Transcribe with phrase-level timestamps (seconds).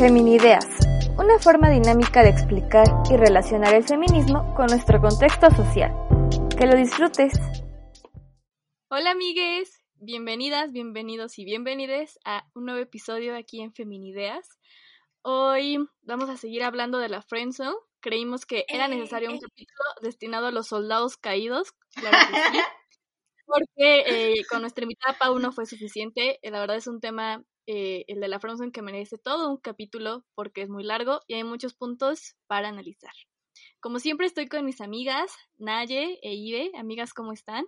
[0.00, 0.64] Feminideas,
[1.18, 5.92] una forma dinámica de explicar y relacionar el feminismo con nuestro contexto social.
[6.56, 7.34] Que lo disfrutes.
[8.88, 14.48] Hola amigues, bienvenidas, bienvenidos y bienvenides a un nuevo episodio aquí en Feminideas.
[15.20, 17.76] Hoy vamos a seguir hablando de la Friendzone.
[18.00, 22.58] Creímos que era necesario un capítulo destinado a los soldados caídos, claro que sí,
[23.46, 26.38] porque eh, con nuestra invitada Pau no fue suficiente.
[26.40, 29.58] Eh, la verdad es un tema eh, el de la Frozen que merece todo un
[29.58, 33.12] capítulo porque es muy largo y hay muchos puntos para analizar.
[33.80, 36.72] Como siempre estoy con mis amigas Naye e Ibe.
[36.76, 37.66] Amigas, ¿cómo están?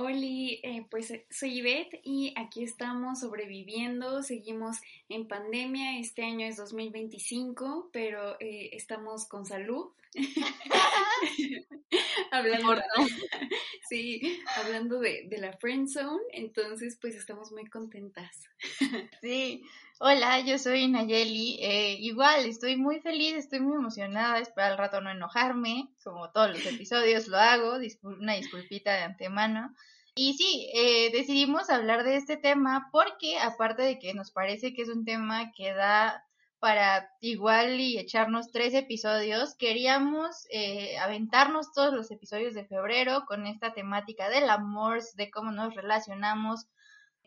[0.00, 4.76] Hola, eh, pues eh, soy Ivette y aquí estamos sobreviviendo, seguimos
[5.08, 9.86] en pandemia, este año es 2025, pero eh, estamos con salud.
[12.30, 12.80] hablando,
[13.88, 18.48] sí, hablando de, de la friend zone, entonces pues estamos muy contentas.
[19.20, 19.64] sí,
[20.00, 21.58] hola, yo soy Nayeli,
[22.00, 26.64] igual estoy muy feliz, estoy muy emocionada, espero al rato no enojarme, como todos los
[26.66, 29.74] episodios lo hago, una disculpita de antemano.
[30.14, 34.82] Y sí, eh, decidimos hablar de este tema porque aparte de que nos parece que
[34.82, 36.24] es un tema que da
[36.58, 43.46] para igual y echarnos tres episodios, queríamos eh, aventarnos todos los episodios de febrero con
[43.46, 46.66] esta temática del amor, de cómo nos relacionamos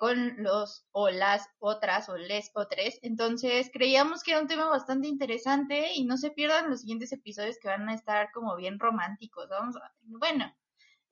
[0.02, 2.97] con los o las otras o les o tres.
[3.03, 7.59] Entonces creíamos que era un tema bastante interesante y no se pierdan los siguientes episodios
[7.61, 9.47] que van a estar como bien románticos.
[9.47, 10.51] Vamos a, bueno,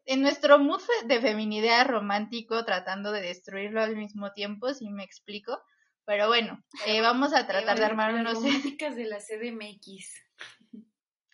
[0.06, 5.62] en nuestro mood de feminidad romántico, tratando de destruirlo al mismo tiempo, si me explico.
[6.06, 8.34] Pero bueno, eh, vamos a tratar de armar unos...
[8.34, 10.29] Románticas de la CDMX.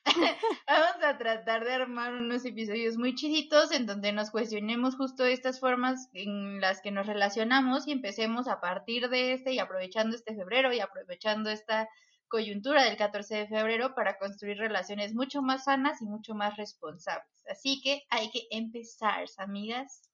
[0.68, 5.60] vamos a tratar de armar unos episodios muy chiditos en donde nos cuestionemos justo estas
[5.60, 10.36] formas en las que nos relacionamos y empecemos a partir de este y aprovechando este
[10.36, 11.90] febrero y aprovechando esta
[12.28, 17.44] coyuntura del 14 de febrero para construir relaciones mucho más sanas y mucho más responsables.
[17.50, 20.10] Así que hay que empezar, amigas.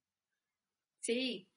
[0.99, 1.50] Sí,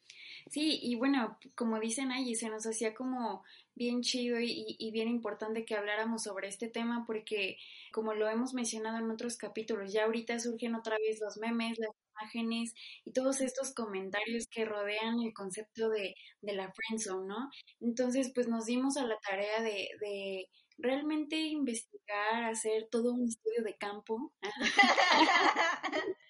[0.51, 3.43] sí, y bueno, como dicen ahí, se nos hacía como
[3.75, 7.57] bien chido y, y, bien importante que habláramos sobre este tema porque,
[7.93, 11.91] como lo hemos mencionado en otros capítulos, ya ahorita surgen otra vez los memes, las
[12.13, 12.75] imágenes
[13.05, 17.51] y todos estos comentarios que rodean el concepto de, de la friendzone, ¿no?
[17.81, 23.63] Entonces, pues nos dimos a la tarea de, de realmente investigar, hacer todo un estudio
[23.65, 24.33] de campo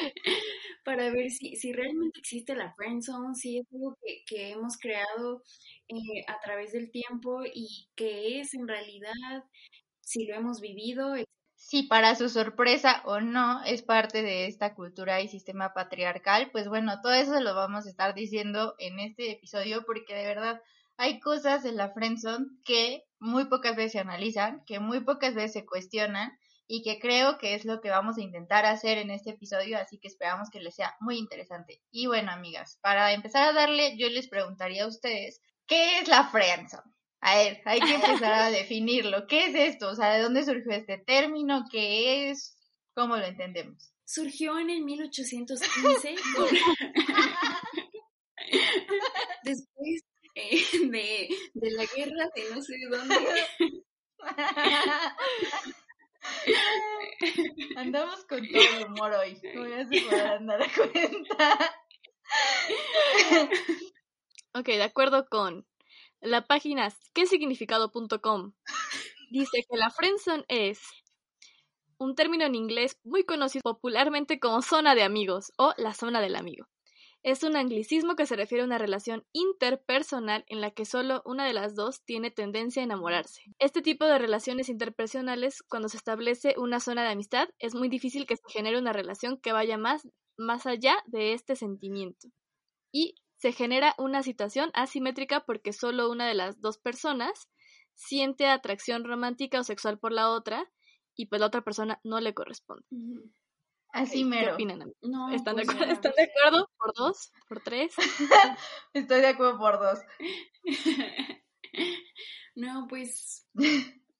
[0.84, 5.42] para ver si, si realmente existe la friendzone, si es algo que, que hemos creado
[5.88, 9.44] eh, a través del tiempo y que es en realidad,
[10.00, 11.14] si lo hemos vivido,
[11.60, 16.68] si para su sorpresa o no es parte de esta cultura y sistema patriarcal, pues
[16.68, 20.62] bueno, todo eso lo vamos a estar diciendo en este episodio porque de verdad
[20.96, 25.52] hay cosas en la friendzone que muy pocas veces se analizan, que muy pocas veces
[25.52, 26.32] se cuestionan
[26.72, 29.98] y que creo que es lo que vamos a intentar hacer en este episodio, así
[29.98, 31.82] que esperamos que les sea muy interesante.
[31.90, 36.28] Y bueno, amigas, para empezar a darle, yo les preguntaría a ustedes, ¿qué es la
[36.28, 36.88] friendzone?
[37.22, 39.26] A ver, hay que empezar a definirlo.
[39.26, 39.88] ¿Qué es esto?
[39.88, 41.64] O sea, ¿de dónde surgió este término?
[41.72, 42.56] ¿Qué es?
[42.94, 43.92] ¿Cómo lo entendemos?
[44.04, 46.14] Surgió en el 1815.
[49.42, 50.04] Después
[50.36, 53.16] eh, de, de, la guerra de no sé dónde.
[57.76, 59.40] Andamos con todo el humor hoy.
[59.54, 61.74] No voy a andar a cuenta.
[64.54, 65.66] ok, de acuerdo con
[66.20, 68.52] la página quesignificado.com
[69.30, 70.80] dice que la friendzone es
[71.98, 76.36] un término en inglés muy conocido popularmente como zona de amigos o la zona del
[76.36, 76.66] amigo.
[77.22, 81.44] Es un anglicismo que se refiere a una relación interpersonal en la que solo una
[81.44, 83.42] de las dos tiene tendencia a enamorarse.
[83.58, 88.26] Este tipo de relaciones interpersonales, cuando se establece una zona de amistad, es muy difícil
[88.26, 90.08] que se genere una relación que vaya más,
[90.38, 92.28] más allá de este sentimiento.
[92.90, 97.50] Y se genera una situación asimétrica porque solo una de las dos personas
[97.94, 100.70] siente atracción romántica o sexual por la otra
[101.14, 102.86] y pues la otra persona no le corresponde.
[103.92, 104.56] Así ¿Qué mero.
[105.02, 105.86] No, ¿Están, de pues acuerdo?
[105.86, 105.92] ya.
[105.94, 106.70] ¿Están de acuerdo?
[106.78, 107.32] ¿Por dos?
[107.48, 107.92] ¿Por tres?
[108.94, 109.98] Estoy de acuerdo por dos.
[112.54, 113.46] no, pues,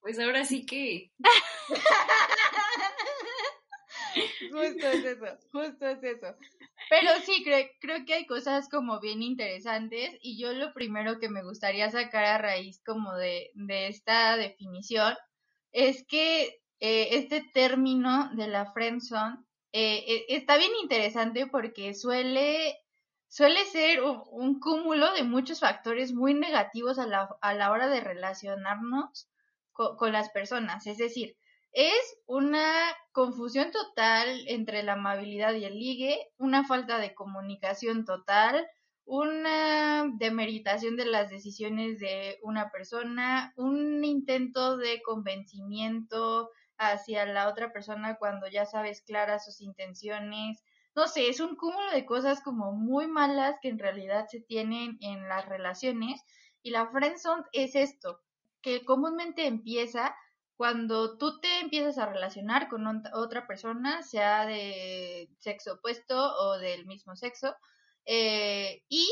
[0.00, 1.12] pues ahora sí que,
[4.50, 6.34] Justo es eso, justo es eso.
[6.88, 11.28] Pero sí, creo, creo que hay cosas como bien interesantes y yo lo primero que
[11.28, 15.14] me gustaría sacar a raíz como de, de esta definición
[15.72, 19.36] es que eh, este término de la friendzone
[19.72, 22.76] eh, eh, está bien interesante porque suele,
[23.28, 28.00] suele ser un, cúmulo de muchos factores muy negativos a la, a la hora de
[28.00, 29.28] relacionarnos
[29.72, 30.86] co- con las personas.
[30.86, 31.36] Es decir,
[31.72, 32.72] es una
[33.12, 38.66] confusión total entre la amabilidad y el ligue, una falta de comunicación total,
[39.04, 46.50] una demeritación de las decisiones de una persona, un intento de convencimiento
[46.80, 50.64] hacia la otra persona cuando ya sabes claras sus intenciones.
[50.96, 54.98] No sé, es un cúmulo de cosas como muy malas que en realidad se tienen
[55.00, 56.22] en las relaciones
[56.62, 58.22] y la friendzone es esto,
[58.62, 60.16] que comúnmente empieza
[60.56, 66.58] cuando tú te empiezas a relacionar con ot- otra persona, sea de sexo opuesto o
[66.58, 67.56] del mismo sexo,
[68.04, 69.08] eh, y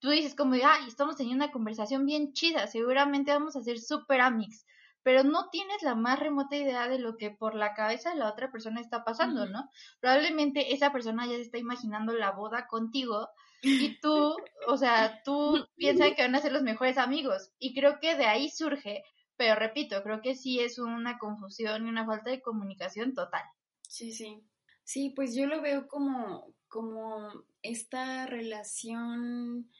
[0.00, 4.20] tú dices como ay, estamos teniendo una conversación bien chida, seguramente vamos a ser super
[4.20, 4.66] amics,
[5.02, 8.30] pero no tienes la más remota idea de lo que por la cabeza de la
[8.30, 9.46] otra persona está pasando.
[9.46, 9.68] ¿no?
[10.00, 13.28] Probablemente esa persona ya se está imaginando la boda contigo
[13.62, 17.98] y tú, o sea, tú piensas que van a ser los mejores amigos y creo
[18.00, 19.02] que de ahí surge,
[19.36, 23.42] pero repito, creo que sí es una confusión y una falta de comunicación total.
[23.88, 24.42] Sí, sí.
[24.84, 29.70] Sí, pues yo lo veo como, como esta relación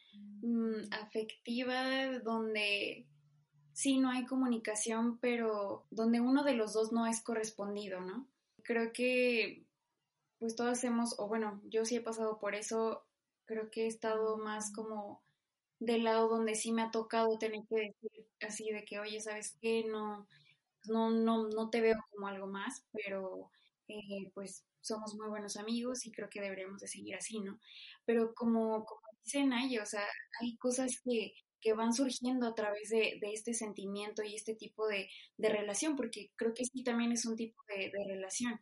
[0.42, 3.08] mm, afectiva donde
[3.72, 8.26] sí no hay comunicación, pero donde uno de los dos no es correspondido, ¿no?
[8.62, 9.64] Creo que
[10.38, 13.04] pues todas hemos, o bueno, yo sí he pasado por eso,
[13.46, 15.22] creo que he estado más como
[15.80, 19.56] del lado donde sí me ha tocado tener que decir así de que, oye, ¿sabes
[19.60, 19.84] qué?
[19.84, 20.26] No,
[20.86, 23.50] no, no, no te veo como algo más, pero
[23.88, 27.60] eh, pues somos muy buenos amigos y creo que deberíamos de seguir así, ¿no?
[28.04, 30.04] Pero como, como dice Naya, o sea,
[30.40, 35.08] hay cosas que, que van surgiendo a través de, este sentimiento y este tipo de,
[35.38, 38.60] relación, porque creo que sí también es un tipo de, de relación.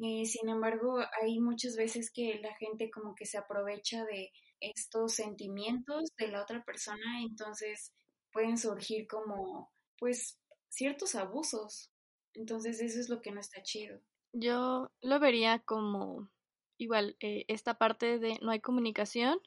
[0.00, 5.14] Eh, sin embargo, hay muchas veces que la gente como que se aprovecha de estos
[5.14, 7.92] sentimientos de la otra persona, entonces
[8.32, 11.90] pueden surgir como, pues, ciertos abusos.
[12.34, 14.00] Entonces eso es lo que no está chido.
[14.32, 16.30] Yo lo vería como
[16.76, 19.40] igual, eh, esta parte de no hay comunicación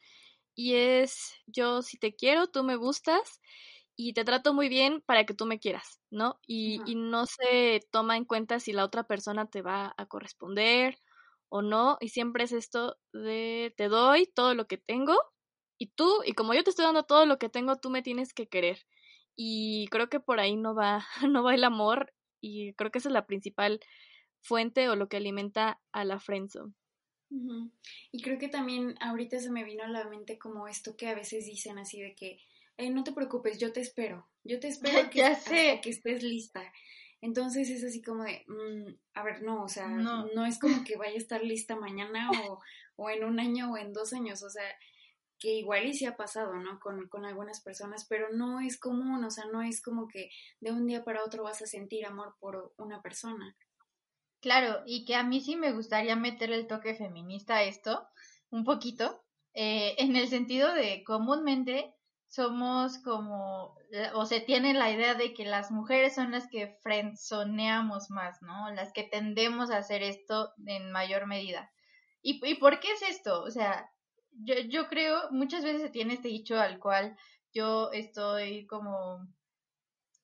[0.56, 3.42] y es yo si te quiero, tú me gustas
[3.95, 6.39] y te trato muy bien para que tú me quieras, ¿no?
[6.48, 11.00] Y, y no se toma en cuenta si la otra persona te va a corresponder
[11.50, 15.15] o no y siempre es esto de te doy todo lo que tengo
[15.77, 18.33] y tú, y como yo te estoy dando todo lo que tengo, tú me tienes
[18.33, 18.86] que querer.
[19.36, 23.09] Y creo que por ahí no va, no va el amor y creo que esa
[23.09, 23.80] es la principal
[24.42, 26.74] fuente o lo que alimenta a la friendzone.
[28.12, 31.16] Y creo que también ahorita se me vino a la mente como esto que a
[31.16, 32.39] veces dicen así de que,
[32.78, 34.68] "Eh, no te preocupes, yo te espero, yo te
[35.07, 36.62] espero que, hasta que estés lista.
[37.22, 40.25] Entonces es así como de, "Mm, a ver, no, o sea, No.
[40.33, 40.45] no.
[40.45, 42.60] es como que vaya a estar lista mañana o,
[42.95, 44.63] o en un año o en dos años, o sea,
[45.39, 46.80] que igual y sí ha pasado, ¿no?
[46.80, 50.71] Con, con algunas personas, pero no es común, o sea, no es como que de
[50.71, 53.56] un día para otro vas a sentir amor por una persona.
[54.42, 58.07] Claro, y que a mí sí me gustaría meter el toque feminista a esto,
[58.50, 61.94] un poquito, eh, en el sentido de comúnmente
[62.28, 66.78] somos como, la- o se tiene la idea de que las mujeres son las que
[66.81, 68.71] frenzoneamos más, ¿no?
[68.71, 71.71] Las que tendemos a hacer esto en mayor medida.
[72.21, 73.44] ¿Y, y por qué es esto?
[73.44, 73.90] O sea,
[74.31, 77.18] yo, yo creo, muchas veces se tiene este dicho al cual
[77.54, 79.28] yo estoy como,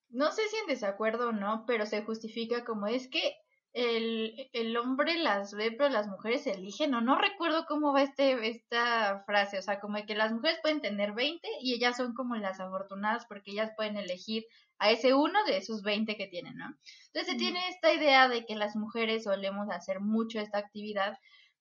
[0.10, 3.36] no sé si en desacuerdo o no, pero se justifica como es que
[3.77, 8.50] el, el hombre las ve, pero las mujeres eligen, o no recuerdo cómo va este,
[8.50, 12.36] esta frase, o sea, como que las mujeres pueden tener 20 y ellas son como
[12.36, 14.46] las afortunadas porque ellas pueden elegir
[14.79, 16.75] a ese uno de esos 20 que tienen, ¿no?
[17.13, 21.15] Entonces se tiene esta idea de que las mujeres solemos hacer mucho esta actividad,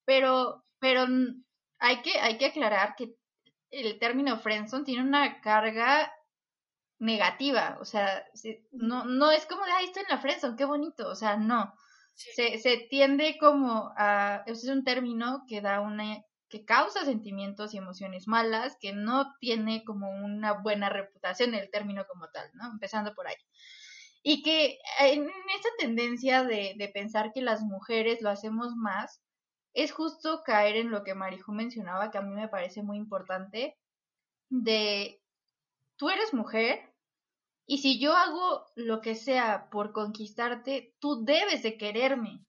[0.06, 1.04] pero, pero
[1.80, 3.14] hay que, hay que aclarar que
[3.70, 6.10] el término friendzone tiene una carga
[6.98, 8.24] negativa, o sea,
[8.72, 11.74] no, no es como de, ay, estoy en la friendzone, qué bonito, o sea, no,
[12.16, 17.78] Se, se tiende como a, es un término que da una, que causa sentimientos y
[17.78, 22.66] emociones malas, que no tiene como una buena reputación el término como tal, ¿no?
[22.66, 23.36] Empezando por ahí.
[24.22, 29.22] Y que en esta tendencia de, de pensar que las mujeres lo hacemos más,
[29.74, 33.76] es justo caer en lo que Marijo mencionaba, que a mí me parece muy importante,
[34.48, 35.20] de
[35.96, 36.95] tú eres mujer
[37.66, 42.44] y si yo hago lo que sea por conquistarte, tú debes de quererme.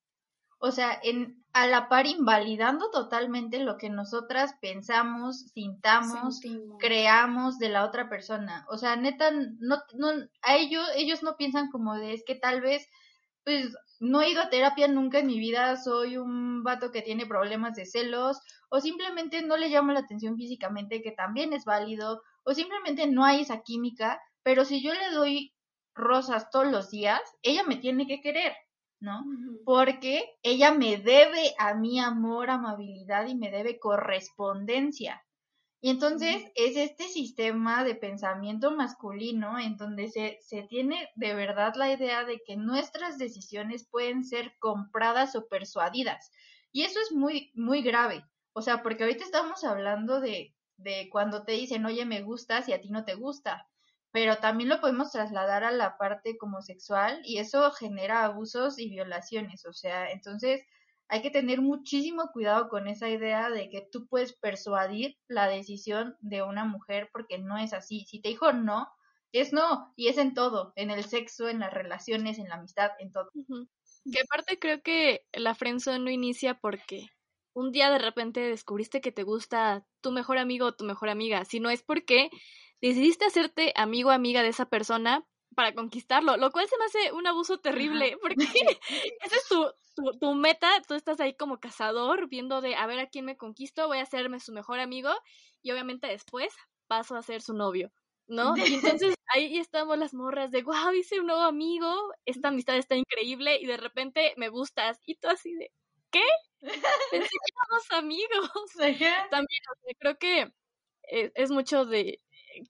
[0.60, 6.40] O sea, en, a la par invalidando totalmente lo que nosotras pensamos, sintamos,
[6.80, 8.66] creamos de la otra persona.
[8.70, 10.10] O sea, neta, no, no,
[10.44, 12.88] a ellos, ellos no piensan como de, es que tal vez,
[13.44, 17.26] pues, no he ido a terapia nunca en mi vida, soy un vato que tiene
[17.26, 22.22] problemas de celos, o simplemente no le llamo la atención físicamente, que también es válido,
[22.44, 25.54] o simplemente no hay esa química, pero si yo le doy
[25.94, 28.56] rosas todos los días, ella me tiene que querer.
[29.02, 29.26] ¿no?
[29.66, 35.22] Porque ella me debe a mi amor, amabilidad y me debe correspondencia.
[35.82, 41.74] Y entonces es este sistema de pensamiento masculino en donde se, se tiene de verdad
[41.76, 46.32] la idea de que nuestras decisiones pueden ser compradas o persuadidas.
[46.72, 48.24] Y eso es muy, muy grave.
[48.54, 52.72] O sea, porque ahorita estamos hablando de, de cuando te dicen, oye, me gustas y
[52.72, 53.68] a ti no te gusta
[54.12, 58.90] pero también lo podemos trasladar a la parte como sexual y eso genera abusos y
[58.90, 60.64] violaciones, o sea, entonces
[61.10, 66.18] hay que tener muchísimo cuidado con esa idea de que tú puedes persuadir la decisión
[66.20, 68.06] de una mujer porque no es así.
[68.06, 68.90] Si te dijo no,
[69.32, 72.92] es no, y es en todo, en el sexo, en las relaciones, en la amistad,
[73.00, 73.32] en todo.
[74.12, 77.08] Que aparte creo que la friendzone no inicia porque
[77.54, 81.44] un día de repente descubriste que te gusta tu mejor amigo o tu mejor amiga,
[81.46, 82.30] sino es porque
[82.82, 87.12] decidiste hacerte amigo o amiga de esa persona para conquistarlo, lo cual se me hace
[87.14, 88.36] un abuso terrible, porque
[89.22, 89.74] esa es tu,
[90.20, 93.88] tu, meta, tú estás ahí como cazador, viendo de a ver a quién me conquisto,
[93.88, 95.10] voy a hacerme su mejor amigo
[95.64, 96.54] y obviamente después
[96.86, 97.92] paso a ser su novio,
[98.28, 98.56] ¿no?
[98.56, 102.96] Y entonces ahí estamos las morras de, wow, hice un nuevo amigo, esta amistad está
[102.96, 105.72] increíble y de repente me gustas y tú así de,
[106.12, 106.24] ¿qué?
[106.60, 108.52] Pensé que éramos amigos.
[109.32, 109.62] También,
[110.00, 110.54] creo que
[111.04, 112.22] es, es mucho de,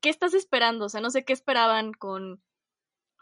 [0.02, 0.86] ¿qué estás esperando?
[0.86, 2.42] O sea, no sé qué esperaban con,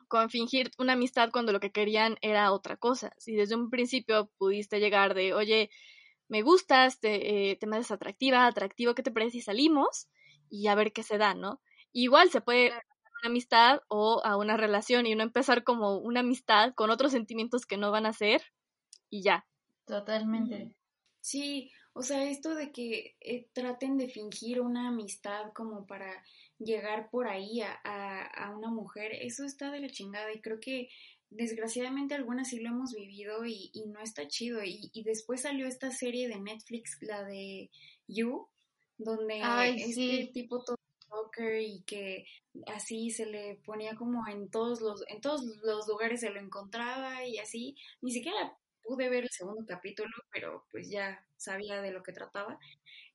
[0.07, 3.11] con fingir una amistad cuando lo que querían era otra cosa.
[3.17, 5.69] Si desde un principio pudiste llegar de, oye,
[6.27, 10.07] me gustas, te, eh, te me haces atractiva, atractivo, ¿qué te parece si salimos?
[10.49, 11.61] Y a ver qué se da, ¿no?
[11.91, 12.81] Igual se puede a
[13.21, 17.65] una amistad o a una relación y no empezar como una amistad con otros sentimientos
[17.65, 18.41] que no van a ser
[19.09, 19.45] y ya.
[19.85, 20.75] Totalmente.
[21.21, 26.23] Sí, o sea, esto de que eh, traten de fingir una amistad como para
[26.59, 30.89] llegar por ahí a, a, una mujer, eso está de la chingada y creo que
[31.29, 34.63] desgraciadamente algunas sí lo hemos vivido y, y no está chido.
[34.63, 37.69] Y, y, después salió esta serie de Netflix, la de
[38.07, 38.47] You,
[38.97, 39.41] donde
[39.75, 40.77] este tipo todo
[41.61, 42.25] y que
[42.67, 47.25] así se le ponía como en todos los en todos los lugares se lo encontraba
[47.25, 47.75] y así.
[48.01, 52.57] Ni siquiera pude ver el segundo capítulo pero pues ya sabía de lo que trataba.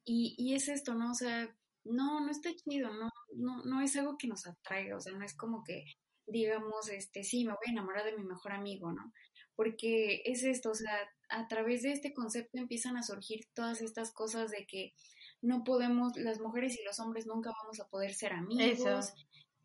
[0.05, 3.97] Y, y es esto no o sea no, no está chido, no, no, no es
[3.97, 5.85] algo que nos atraiga, o sea, no es como que
[6.31, 9.13] digamos, este, sí, me voy a enamorar de mi mejor amigo, ¿no?
[9.57, 10.97] Porque es esto, o sea,
[11.29, 14.95] a través de este concepto empiezan a surgir todas estas cosas de que
[15.43, 19.13] no podemos, las mujeres y los hombres nunca vamos a poder ser amigos,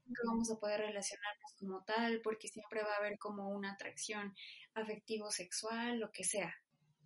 [0.05, 4.36] nunca vamos a poder relacionarnos como tal, porque siempre va a haber como una atracción
[4.74, 6.53] afectivo sexual, lo que sea.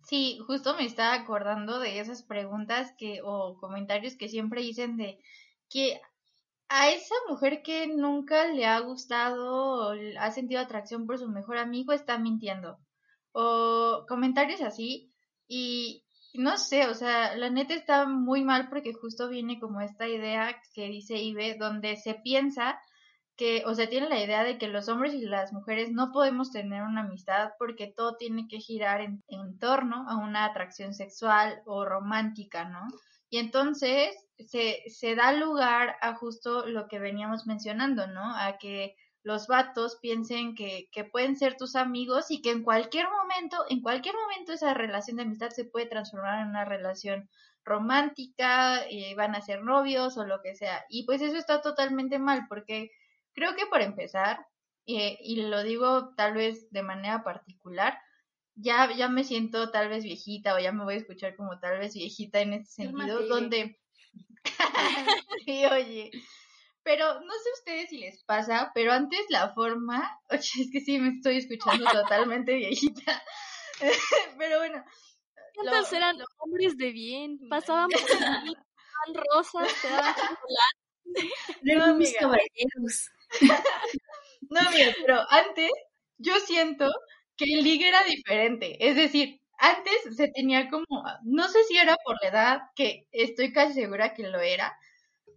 [0.02, 5.18] Sí, justo me estaba acordando de esas preguntas que o comentarios que siempre dicen de
[5.68, 6.00] que
[6.68, 11.58] a esa mujer que nunca le ha gustado o ha sentido atracción por su mejor
[11.58, 12.78] amigo está mintiendo.
[13.32, 15.12] O comentarios así
[15.48, 16.04] y
[16.34, 20.60] no sé, o sea, la neta está muy mal porque justo viene como esta idea
[20.74, 22.80] que dice Ibe donde se piensa
[23.40, 26.52] que, o sea, tiene la idea de que los hombres y las mujeres no podemos
[26.52, 29.22] tener una amistad porque todo tiene que girar en,
[29.58, 32.86] torno a una atracción sexual o romántica, ¿no?
[33.30, 34.14] Y entonces
[34.46, 38.36] se, se da lugar a justo lo que veníamos mencionando, ¿no?
[38.36, 43.06] A que los vatos piensen que, que, pueden ser tus amigos y que en cualquier
[43.08, 47.30] momento, en cualquier momento esa relación de amistad se puede transformar en una relación
[47.64, 50.84] romántica y van a ser novios o lo que sea.
[50.90, 52.90] Y pues eso está totalmente mal porque
[53.34, 54.46] Creo que por empezar,
[54.86, 57.98] eh, y lo digo tal vez de manera particular,
[58.54, 61.78] ya, ya me siento tal vez viejita o ya me voy a escuchar como tal
[61.78, 63.78] vez viejita en este sentido, donde...
[65.46, 66.10] sí, oye.
[66.82, 70.98] Pero no sé ustedes si les pasa, pero antes la forma, oye, es que sí
[70.98, 73.22] me estoy escuchando totalmente viejita.
[74.38, 74.84] pero bueno.
[75.54, 77.38] ¿Cuántos eran los hombres de bien?
[77.48, 78.00] Pasábamos
[79.32, 80.80] rosas, te daban chocolate.
[81.62, 83.10] No, caballeros.
[84.50, 85.70] no, mira, pero antes,
[86.18, 86.90] yo siento
[87.36, 88.76] que el ligue era diferente.
[88.86, 90.86] Es decir, antes se tenía como,
[91.24, 94.76] no sé si era por la edad, que estoy casi segura que lo era,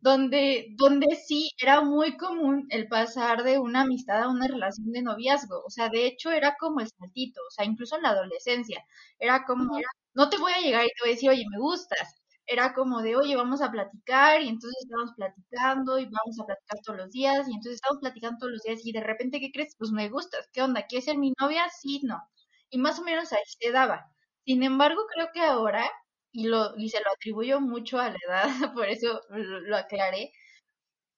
[0.02, 5.02] donde, donde sí era muy común el pasar de una amistad a una relación de
[5.04, 5.64] noviazgo.
[5.66, 8.86] O sea, de hecho era como el saltito, o sea, incluso en la adolescencia.
[9.20, 9.80] Era como,
[10.16, 12.23] no te voy a llegar y te voy a decir, oye, me gustas.
[12.46, 16.80] Era como de, oye, vamos a platicar, y entonces estábamos platicando, y vamos a platicar
[16.84, 19.76] todos los días, y entonces estábamos platicando todos los días, y de repente, ¿qué crees?
[19.78, 20.86] Pues me gustas, ¿qué onda?
[20.88, 21.66] ¿Quieres ser mi novia?
[21.82, 22.22] Sí, no.
[22.70, 24.06] Y más o menos ahí se daba.
[24.46, 25.90] Sin embargo, creo que ahora
[26.34, 28.44] y, lo, y se lo atribuyo mucho a la edad,
[28.76, 30.32] por eso lo, aclaré.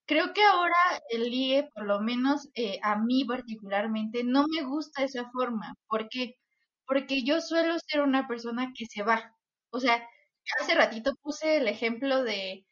[0.08, 0.76] Creo que ahora
[1.10, 5.76] el ligue, por lo menos eh, a mí particularmente, no me gusta esa forma.
[5.88, 6.36] ¿Por qué?
[6.88, 9.36] Porque yo suelo ser una persona que se va.
[9.72, 10.08] O sea,
[10.60, 12.66] hace ratito puse el ejemplo de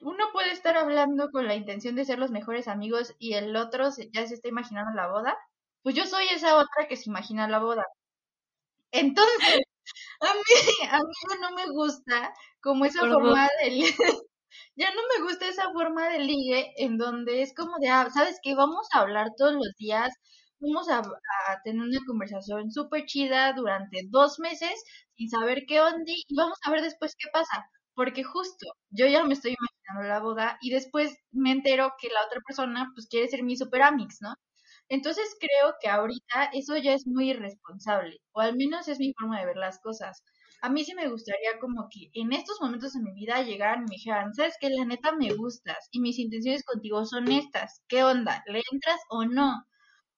[0.00, 3.88] uno puede estar hablando con la intención de ser los mejores amigos y el otro
[4.12, 5.36] ya se está imaginando la boda.
[5.82, 7.84] Pues yo soy esa otra que se imagina la boda.
[8.92, 9.38] Entonces,
[10.20, 13.94] a mí, a mí ya no me gusta como esa forma de ligue.
[14.76, 18.38] ya no me gusta esa forma de ligue en donde es como de, ah, ¿sabes
[18.42, 18.54] qué?
[18.54, 20.14] Vamos a hablar todos los días,
[20.60, 24.72] vamos a, a tener una conversación súper chida durante dos meses
[25.16, 27.66] sin saber qué onda y vamos a ver después qué pasa.
[27.94, 32.24] Porque justo yo ya me estoy imaginando la boda y después me entero que la
[32.26, 34.34] otra persona pues quiere ser mi super amix, ¿no?
[34.88, 39.40] Entonces creo que ahorita eso ya es muy irresponsable, o al menos es mi forma
[39.40, 40.22] de ver las cosas.
[40.62, 43.86] A mí sí me gustaría como que en estos momentos de mi vida llegaran y
[43.88, 48.04] me dijeran, sabes que la neta me gustas y mis intenciones contigo son estas, ¿qué
[48.04, 48.42] onda?
[48.46, 49.64] ¿Le entras o no?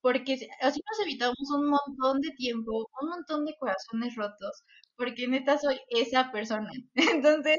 [0.02, 4.64] Porque así nos evitamos un montón de tiempo, un montón de corazones rotos,
[4.96, 6.70] porque neta soy esa persona.
[6.94, 7.58] Entonces,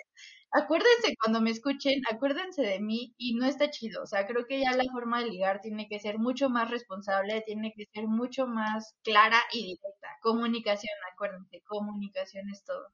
[0.51, 4.03] acuérdense cuando me escuchen, acuérdense de mí y no está chido.
[4.03, 7.41] O sea, creo que ya la forma de ligar tiene que ser mucho más responsable,
[7.45, 10.09] tiene que ser mucho más clara y directa.
[10.21, 12.87] Comunicación, acuérdense, comunicación es todo.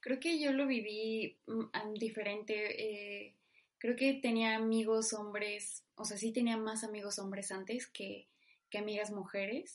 [0.00, 2.54] Creo que yo lo viví mm, diferente.
[3.28, 3.36] Eh,
[3.78, 8.28] creo que tenía amigos hombres, o sea, sí tenía más amigos hombres antes que,
[8.70, 9.74] que amigas mujeres.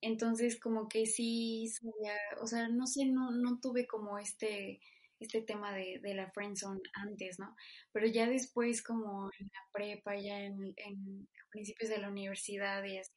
[0.00, 4.80] Entonces, como que sí sabía, o sea, no sé, no, no tuve como este
[5.20, 7.54] este tema de, de la friendzone antes, ¿no?
[7.92, 12.98] Pero ya después, como en la prepa, ya en, en principios de la universidad y
[12.98, 13.12] así,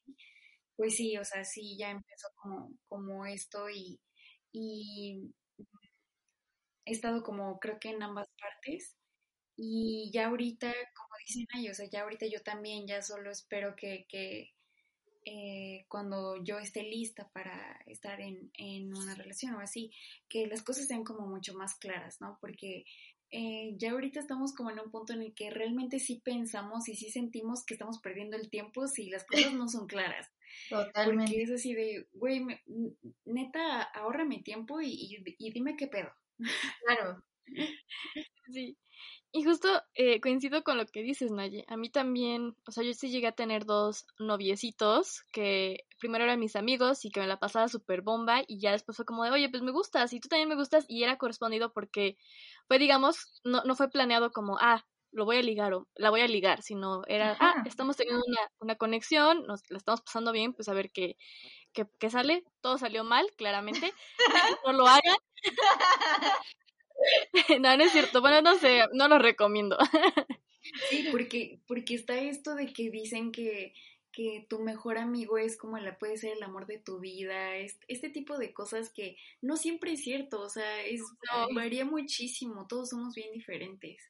[0.76, 4.00] pues sí, o sea, sí, ya empezó como, como esto y,
[4.54, 5.34] y
[6.86, 8.96] he estado como creo que en ambas partes
[9.58, 13.76] y ya ahorita, como dicen ahí, o sea, ya ahorita yo también ya solo espero
[13.76, 14.54] que, que
[15.26, 19.92] eh, cuando yo esté lista para estar en, en, una relación o así,
[20.30, 22.38] que las cosas sean como mucho más claras, ¿no?
[22.40, 22.86] Porque
[23.32, 26.96] eh, ya ahorita estamos como en un punto en el que realmente sí pensamos y
[26.96, 30.32] sí sentimos que estamos perdiendo el tiempo si las cosas no son claras.
[30.70, 31.32] Totalmente.
[31.32, 32.46] Porque es así de, güey,
[33.26, 36.12] neta, ahórrame tiempo y, y, y dime qué pedo.
[36.86, 37.24] Claro.
[38.50, 38.78] Sí.
[39.32, 41.66] Y justo eh, coincido con lo que dices, Naye.
[41.68, 46.40] A mí también, o sea, yo sí llegué a tener dos noviecitos que primero eran
[46.40, 49.32] mis amigos y que me la pasaba súper bomba y ya después fue como de,
[49.32, 52.18] oye, pues me gustas y tú también me gustas y era correspondido porque
[52.68, 56.22] fue, digamos, no, no fue planeado como, ah, lo voy a ligar o la voy
[56.22, 60.54] a ligar, sino era, ah, estamos teniendo una, una conexión, nos la estamos pasando bien,
[60.54, 61.18] pues a ver qué,
[61.74, 62.44] qué, qué sale.
[62.62, 63.94] Todo salió mal, claramente.
[64.66, 65.18] no lo hagan.
[67.62, 68.22] no, no es cierto.
[68.22, 69.78] Bueno, no sé, no lo recomiendo.
[70.90, 73.74] sí, porque, porque está esto de que dicen que,
[74.12, 78.10] que tu mejor amigo es como la puede ser el amor de tu vida, este,
[78.10, 81.02] tipo de cosas que no siempre es cierto, o sea, es,
[81.54, 84.02] varía muchísimo, todos somos bien diferentes.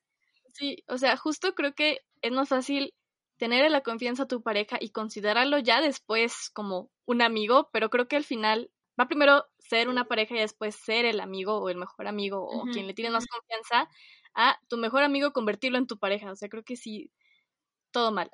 [0.54, 2.94] Sí, o sea, justo creo que es más fácil
[3.38, 8.08] tener la confianza a tu pareja y considerarlo ya después como un amigo, pero creo
[8.08, 11.78] que al final va primero ser una pareja y después ser el amigo o el
[11.78, 13.90] mejor amigo o quien le tiene más confianza
[14.34, 16.32] a tu mejor amigo convertirlo en tu pareja.
[16.32, 17.12] O sea, creo que sí,
[17.92, 18.30] todo mal.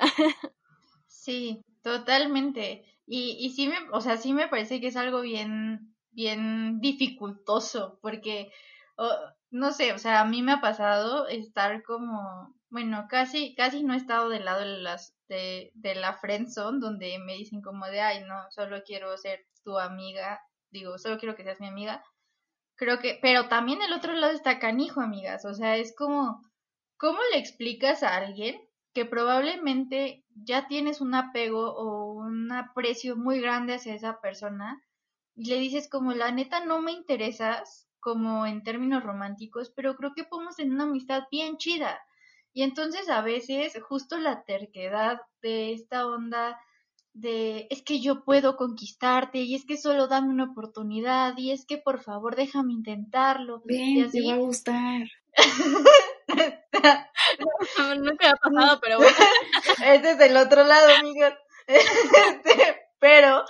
[1.08, 2.86] sí, totalmente.
[3.06, 8.00] Y, y sí me, o sea, sí me parece que es algo bien, bien dificultoso,
[8.02, 8.52] porque,
[9.52, 13.94] no sé, o sea, a mí me ha pasado estar como, bueno, casi, casi no
[13.94, 18.02] he estado del lado de las, de, de la friendzone, donde me dicen como de,
[18.02, 20.42] ay, no, solo quiero ser tu amiga
[20.74, 22.04] digo, solo quiero que seas mi amiga.
[22.76, 25.46] Creo que, pero también el otro lado está canijo, amigas.
[25.46, 26.44] O sea, es como,
[26.98, 28.60] ¿cómo le explicas a alguien
[28.94, 34.84] que probablemente ya tienes un apego o un aprecio muy grande hacia esa persona
[35.36, 40.14] y le dices como, la neta no me interesas como en términos románticos, pero creo
[40.14, 42.00] que podemos tener una amistad bien chida.
[42.52, 46.60] Y entonces a veces justo la terquedad de esta onda
[47.14, 51.66] de es que yo puedo conquistarte y es que solo dame una oportunidad y es
[51.66, 53.62] que por favor déjame intentarlo.
[53.66, 55.08] Ven, te va a gustar.
[57.98, 59.16] Nunca ha pasado, pero bueno.
[59.86, 61.34] Este es el otro lado, amigos.
[61.66, 63.46] Este, pero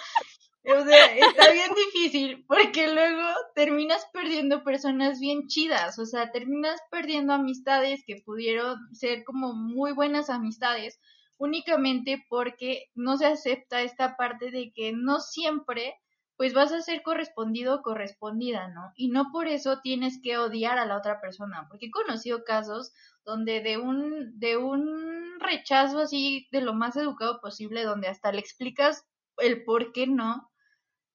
[0.66, 6.80] o sea, está bien difícil porque luego terminas perdiendo personas bien chidas, o sea, terminas
[6.90, 11.02] perdiendo amistades que pudieron ser como muy buenas amistades
[11.44, 15.96] únicamente porque no se acepta esta parte de que no siempre
[16.38, 18.92] pues vas a ser correspondido o correspondida, ¿no?
[18.96, 22.92] Y no por eso tienes que odiar a la otra persona, porque he conocido casos
[23.26, 28.40] donde de un de un rechazo así de lo más educado posible, donde hasta le
[28.40, 29.06] explicas
[29.38, 30.50] el por qué no,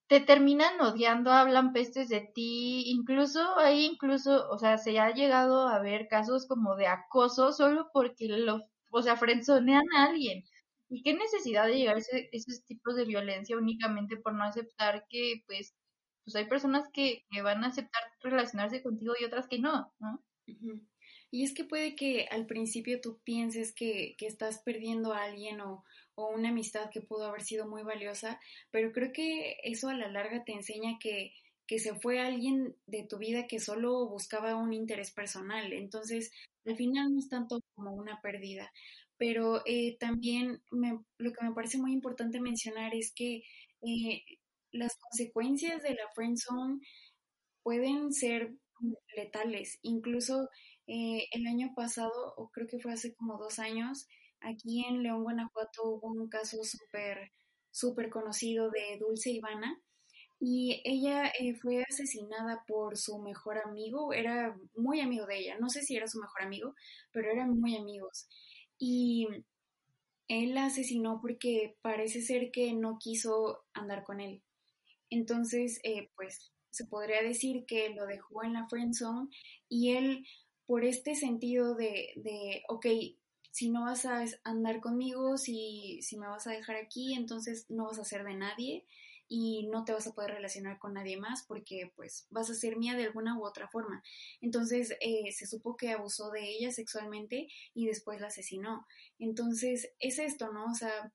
[0.08, 5.68] te terminan odiando, hablan pestes de ti, incluso ahí incluso, o sea, se ha llegado
[5.68, 10.44] a ver casos como de acoso solo porque lo, o sea, frenzonean a alguien.
[10.90, 12.00] ¿Y qué necesidad de llegar a
[12.32, 15.74] esos tipos de violencia únicamente por no aceptar que, pues,
[16.24, 20.24] pues hay personas que, que van a aceptar relacionarse contigo y otras que no, ¿no?
[21.30, 25.60] Y es que puede que al principio tú pienses que, que estás perdiendo a alguien
[25.60, 29.94] o, o una amistad que pudo haber sido muy valiosa, pero creo que eso a
[29.94, 31.32] la larga te enseña que,
[31.66, 35.72] que se fue alguien de tu vida que solo buscaba un interés personal.
[35.72, 36.32] Entonces,
[36.64, 38.70] al final no es tanto como una pérdida.
[39.16, 43.42] Pero eh, también me, lo que me parece muy importante mencionar es que
[43.82, 44.22] eh,
[44.72, 46.80] las consecuencias de la friend zone
[47.62, 48.54] pueden ser
[49.16, 49.78] letales.
[49.82, 50.48] Incluso
[50.86, 54.08] eh, el año pasado, o creo que fue hace como dos años,
[54.40, 57.32] Aquí en León, Guanajuato hubo un caso súper,
[57.70, 59.80] súper conocido de Dulce Ivana
[60.40, 65.68] y ella eh, fue asesinada por su mejor amigo, era muy amigo de ella, no
[65.68, 66.74] sé si era su mejor amigo,
[67.12, 68.28] pero eran muy amigos.
[68.78, 69.26] Y
[70.28, 74.42] él la asesinó porque parece ser que no quiso andar con él.
[75.10, 79.28] Entonces, eh, pues se podría decir que lo dejó en la friend zone
[79.68, 80.26] y él,
[80.66, 82.86] por este sentido de, de ok,
[83.50, 87.86] si no vas a andar conmigo, si, si me vas a dejar aquí, entonces no
[87.86, 88.84] vas a ser de nadie
[89.28, 92.76] y no te vas a poder relacionar con nadie más porque pues vas a ser
[92.76, 94.02] mía de alguna u otra forma.
[94.40, 98.86] Entonces eh, se supo que abusó de ella sexualmente y después la asesinó.
[99.18, 100.66] Entonces es esto, ¿no?
[100.70, 101.12] O sea,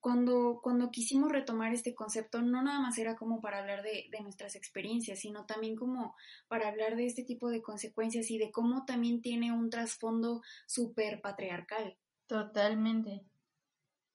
[0.00, 4.20] cuando, cuando quisimos retomar este concepto, no nada más era como para hablar de, de,
[4.22, 6.16] nuestras experiencias, sino también como
[6.48, 11.20] para hablar de este tipo de consecuencias y de cómo también tiene un trasfondo súper
[11.20, 11.98] patriarcal.
[12.26, 13.24] Totalmente.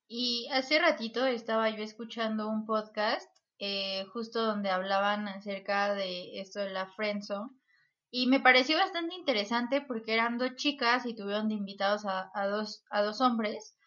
[0.07, 6.59] Y hace ratito estaba yo escuchando un podcast eh, justo donde hablaban acerca de esto
[6.59, 7.49] de la friendzone
[8.11, 12.83] y me pareció bastante interesante porque eran dos chicas y tuvieron de invitados a, dos,
[12.91, 13.77] a dos hombres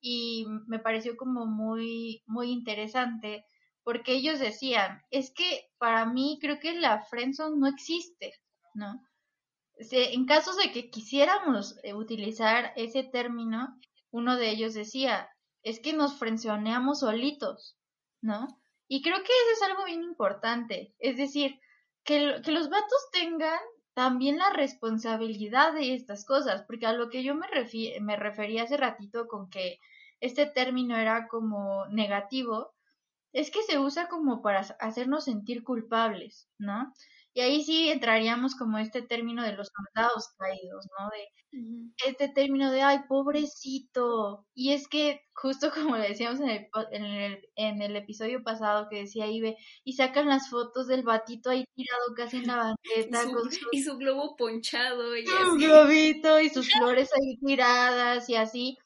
[0.00, 3.44] y me pareció como muy, muy interesante
[3.84, 8.32] porque ellos decían, es que para mí creo que la friendzone no existe,
[8.74, 9.02] ¿no?
[9.90, 13.78] En casos de que quisiéramos utilizar ese término,
[14.10, 15.28] uno de ellos decía,
[15.66, 17.76] es que nos frenzoneamos solitos,
[18.22, 18.46] ¿no?
[18.86, 21.58] Y creo que eso es algo bien importante, es decir,
[22.04, 23.58] que, que los vatos tengan
[23.92, 27.48] también la responsabilidad de estas cosas, porque a lo que yo me,
[28.00, 29.80] me refería hace ratito con que
[30.20, 32.72] este término era como negativo,
[33.32, 36.94] es que se usa como para hacernos sentir culpables, ¿no?
[37.36, 41.10] Y ahí sí entraríamos como este término de los soldados caídos, ¿no?
[41.10, 44.46] De este término de, ay, pobrecito.
[44.54, 48.88] Y es que justo como le decíamos en el, en el, en el episodio pasado
[48.88, 53.22] que decía Ibe, y sacan las fotos del batito ahí tirado casi en la banqueta.
[53.22, 55.14] Y su, con su, y su globo ponchado.
[55.14, 58.78] Y su globito y sus flores ahí tiradas y así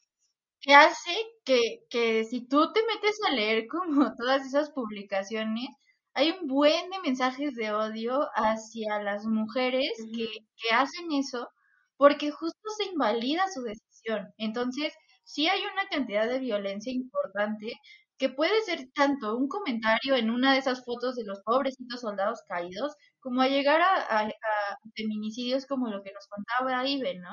[0.59, 5.69] que hace que, que si tú te metes a leer como todas esas publicaciones,
[6.13, 11.49] hay un buen de mensajes de odio hacia las mujeres que, que hacen eso
[11.97, 14.33] porque justo se invalida su decisión.
[14.37, 14.93] Entonces,
[15.23, 17.73] sí hay una cantidad de violencia importante
[18.17, 22.39] que puede ser tanto un comentario en una de esas fotos de los pobrecitos soldados
[22.47, 27.29] caídos, como a llegar a, a, a feminicidios como lo que nos contaba Ibe, ¿no?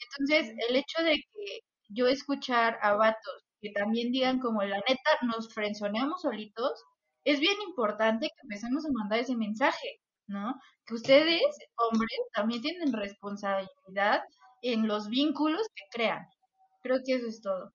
[0.00, 5.10] Entonces, el hecho de que yo escuchar a vatos que también digan como la neta
[5.22, 6.72] nos frenzoneamos solitos,
[7.28, 10.58] es bien importante que empecemos a mandar ese mensaje, ¿no?
[10.86, 11.42] Que ustedes,
[11.76, 14.22] hombres, también tienen responsabilidad
[14.62, 16.26] en los vínculos que crean.
[16.82, 17.74] Creo que eso es todo.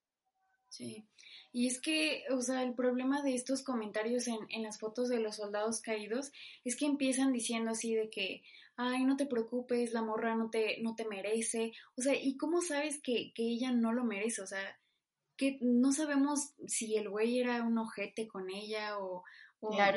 [0.69, 1.05] Sí.
[1.51, 5.19] Y es que, o sea, el problema de estos comentarios en, en las fotos de
[5.19, 6.31] los soldados caídos
[6.63, 8.41] es que empiezan diciendo así de que,
[8.75, 11.73] ay, no te preocupes, la morra no te, no te merece.
[11.95, 14.41] O sea, ¿y cómo sabes que, que ella no lo merece?
[14.41, 14.79] O sea,
[15.37, 19.23] que no sabemos si el güey era un ojete con ella o,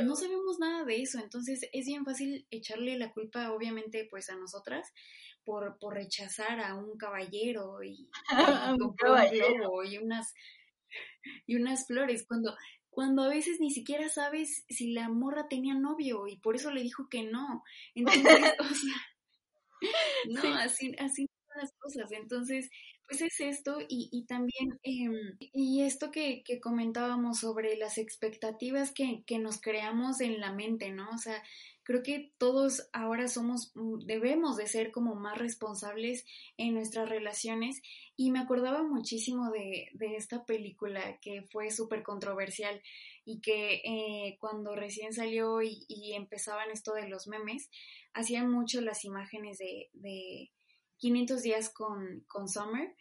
[0.04, 4.36] no sabemos nada de eso, entonces es bien fácil echarle la culpa obviamente pues a
[4.36, 4.92] nosotras
[5.44, 8.08] por, por rechazar a un caballero y,
[8.80, 9.84] un caballero.
[9.84, 10.34] y unas
[11.46, 12.54] y unas flores cuando
[12.96, 16.82] cuando a veces ni siquiera sabes si la morra tenía novio y por eso le
[16.82, 17.62] dijo que no.
[17.94, 18.94] Entonces, o sea,
[20.30, 22.10] no, así, así son las cosas.
[22.12, 22.70] Entonces,
[23.06, 28.92] pues es esto y, y también, em, y esto que, que, comentábamos sobre las expectativas
[28.92, 31.08] que, que nos creamos en la mente, ¿no?
[31.10, 31.42] O sea,
[31.86, 37.80] creo que todos ahora somos, mm, debemos de ser como más responsables en nuestras relaciones
[38.16, 42.82] y me acordaba muchísimo de, de esta película que fue súper controversial
[43.24, 47.70] y que eh, cuando recién salió y, y, empezaban esto de los memes,
[48.14, 50.50] hacían mucho las imágenes de, de
[50.98, 52.94] 500 días con, con Summer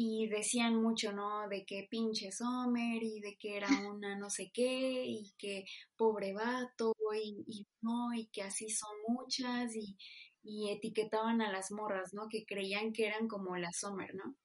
[0.00, 1.48] y decían mucho, ¿no?
[1.48, 5.64] De que pinche Sommer y de que era una no sé qué y que
[5.96, 9.96] pobre vato y, no, y que así son muchas y,
[10.44, 12.28] y, etiquetaban a las morras, ¿no?
[12.30, 14.36] Que creían que eran como la Sommer, ¿no?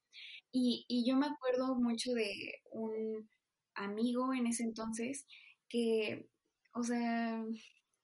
[0.50, 3.30] Y, y yo me acuerdo mucho de un
[3.76, 5.24] amigo en ese entonces
[5.68, 6.26] que,
[6.72, 7.44] o sea,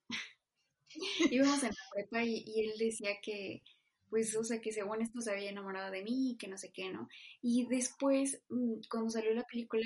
[1.31, 3.61] íbamos en la prepa y él decía que
[4.11, 6.71] pues, o sea, que según esto se había enamorado de mí y que no sé
[6.73, 7.09] qué, ¿no?
[7.41, 9.85] Y después, mm, cuando salió la película,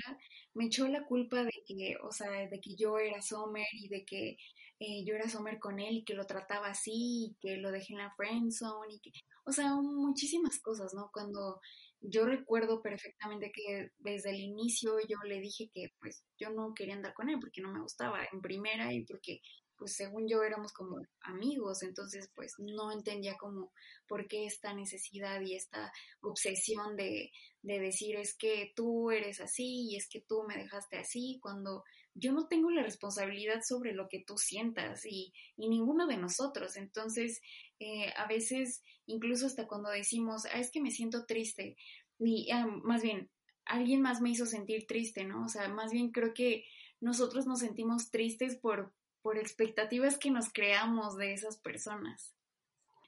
[0.54, 4.04] me echó la culpa de que, o sea, de que yo era Sommer y de
[4.04, 4.36] que
[4.80, 6.92] eh, yo era Sommer con él y que lo trataba así
[7.30, 9.10] y que lo dejé en la friend zone y que,
[9.46, 11.10] o sea, muchísimas cosas, ¿no?
[11.12, 11.60] Cuando
[12.00, 16.94] yo recuerdo perfectamente que desde el inicio yo le dije que pues yo no quería
[16.94, 19.40] andar con él porque no me gustaba en primera y porque
[19.78, 23.72] pues según yo éramos como amigos, entonces pues no entendía como
[24.08, 27.30] por qué esta necesidad y esta obsesión de,
[27.62, 31.84] de decir es que tú eres así y es que tú me dejaste así, cuando
[32.14, 36.76] yo no tengo la responsabilidad sobre lo que tú sientas y, y ninguno de nosotros,
[36.76, 37.40] entonces
[37.78, 41.76] eh, a veces incluso hasta cuando decimos, ah, es que me siento triste,
[42.18, 43.30] y ah, más bien,
[43.64, 45.44] alguien más me hizo sentir triste, ¿no?
[45.44, 46.64] O sea, más bien creo que
[47.00, 48.92] nosotros nos sentimos tristes por,
[49.26, 52.32] por expectativas que nos creamos de esas personas.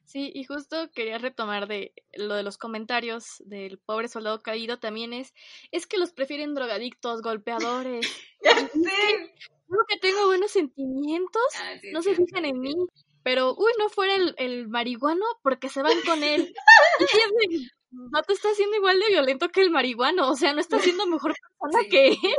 [0.05, 5.13] Sí, y justo quería retomar de lo de los comentarios del pobre soldado caído también
[5.13, 5.33] es,
[5.71, 8.05] es que los prefieren drogadictos, golpeadores.
[8.43, 12.75] Creo que tengo buenos sentimientos, ah, no se fijan en mí,
[13.23, 16.53] pero uy, no fuera el, el marihuano porque se van con él.
[17.53, 17.69] y
[18.27, 21.33] te está siendo igual de violento que el marihuano, o sea, no está siendo mejor
[21.35, 22.37] persona que él.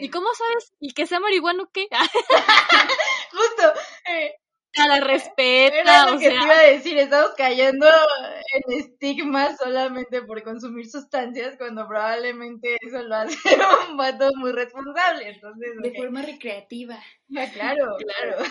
[0.00, 0.72] ¿Y cómo sabes?
[0.80, 1.88] ¿Y que sea marihuano qué?
[4.76, 5.76] A la respeta.
[5.78, 11.56] Era lo que te iba a decir, estamos cayendo en estigmas solamente por consumir sustancias
[11.56, 13.34] cuando probablemente eso lo hace
[13.90, 15.28] un vato muy responsable.
[15.28, 16.98] Entonces, de forma recreativa.
[17.36, 18.42] Ah, claro, claro.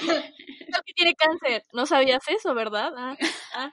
[0.85, 1.63] que tiene cáncer.
[1.73, 2.93] No sabías eso, ¿verdad?
[2.95, 3.17] Ah,
[3.55, 3.71] ah.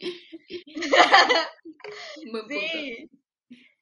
[2.48, 3.10] sí.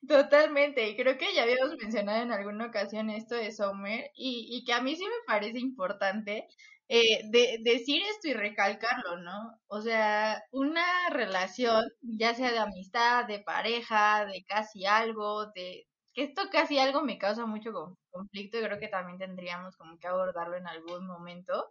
[0.08, 4.64] Totalmente, y creo que ya habíamos mencionado en alguna ocasión esto de Sommer, y, y
[4.64, 6.46] que a mí sí me parece importante
[6.88, 9.60] eh, de, decir esto y recalcarlo, ¿no?
[9.68, 16.24] O sea, una relación, ya sea de amistad, de pareja, de casi algo, de que
[16.24, 17.70] esto casi algo me causa mucho
[18.10, 21.70] conflicto y creo que también tendríamos como que abordarlo en algún momento.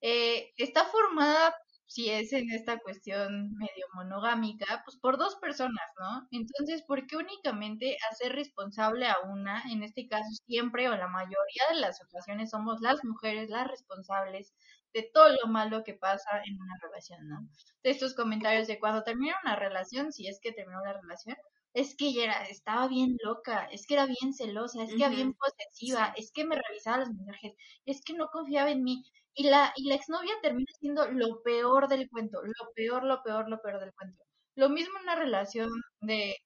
[0.00, 1.54] Eh, está formada
[1.86, 6.26] si es en esta cuestión medio monogámica, pues por dos personas, ¿no?
[6.30, 9.62] Entonces, ¿por qué únicamente hacer responsable a una?
[9.70, 14.52] En este caso, siempre o la mayoría de las ocasiones somos las mujeres las responsables
[14.92, 17.48] de todo lo malo que pasa en una relación, ¿no?
[17.82, 21.36] De estos comentarios de cuando termina una relación, si es que terminó la relación,
[21.74, 25.10] es que ella era, estaba bien loca, es que era bien celosa, es que era
[25.10, 27.52] bien posesiva, es que me revisaba los mensajes,
[27.84, 29.04] es que no confiaba en mí.
[29.36, 33.48] Y la, y la exnovia termina siendo lo peor del cuento, lo peor, lo peor,
[33.50, 34.18] lo peor del cuento.
[34.56, 35.68] Lo mismo en una relación
[36.00, 36.36] de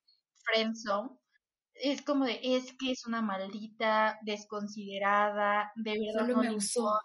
[0.44, 1.10] friendzone,
[1.74, 7.00] es como de, es que es una maldita, desconsiderada, de verdad no le importa,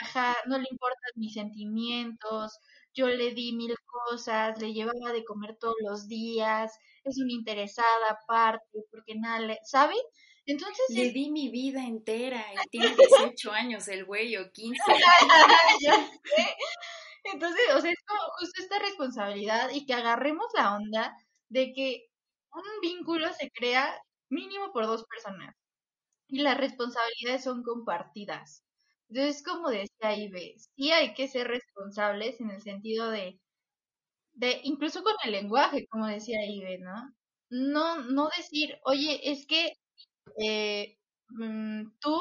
[0.00, 2.58] ajá, no le importan mis sentimientos,
[2.94, 6.72] yo le di mil cosas, le llevaba de comer todos los días,
[7.04, 9.94] es una interesada aparte, porque nada le, ¿sabe?
[10.46, 14.82] Entonces le di mi vida entera y tiene 18 años el güey o 15.
[17.24, 21.16] Entonces, o sea, es como justo esta responsabilidad y que agarremos la onda
[21.48, 22.06] de que
[22.52, 23.96] un vínculo se crea
[24.28, 25.54] mínimo por dos personas
[26.28, 28.64] y las responsabilidades son compartidas.
[29.08, 33.38] Entonces, como decía Ibe, sí hay que ser responsables en el sentido de,
[34.34, 37.14] de incluso con el lenguaje, como decía Ibe, ¿no?
[37.50, 39.74] no, no decir, oye, es que
[40.38, 40.98] eh,
[41.30, 42.16] mm, tú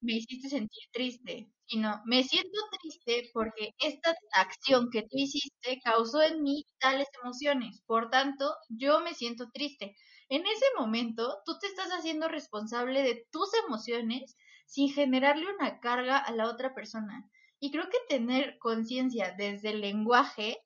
[0.00, 6.22] me hiciste sentir triste, sino me siento triste porque esta acción que tú hiciste causó
[6.22, 9.96] en mí tales emociones, por tanto, yo me siento triste.
[10.28, 14.36] En ese momento, tú te estás haciendo responsable de tus emociones
[14.66, 17.28] sin generarle una carga a la otra persona.
[17.60, 20.58] Y creo que tener conciencia desde el lenguaje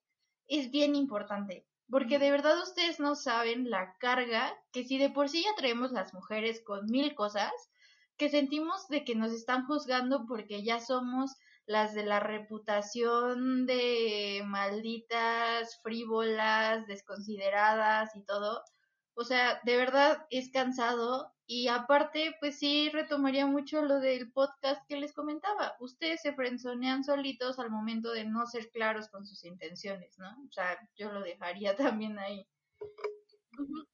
[0.48, 5.28] es bien importante, porque de verdad ustedes no saben la carga que si de por
[5.28, 7.52] sí ya traemos las mujeres con mil cosas,
[8.16, 14.42] que sentimos de que nos están juzgando porque ya somos las de la reputación de
[14.46, 18.62] malditas, frívolas, desconsideradas y todo.
[19.14, 24.86] O sea, de verdad es cansado y aparte, pues sí retomaría mucho lo del podcast
[24.86, 25.76] que les comentaba.
[25.80, 30.28] Ustedes se frenzonean solitos al momento de no ser claros con sus intenciones, ¿no?
[30.46, 32.46] O sea, yo lo dejaría también ahí.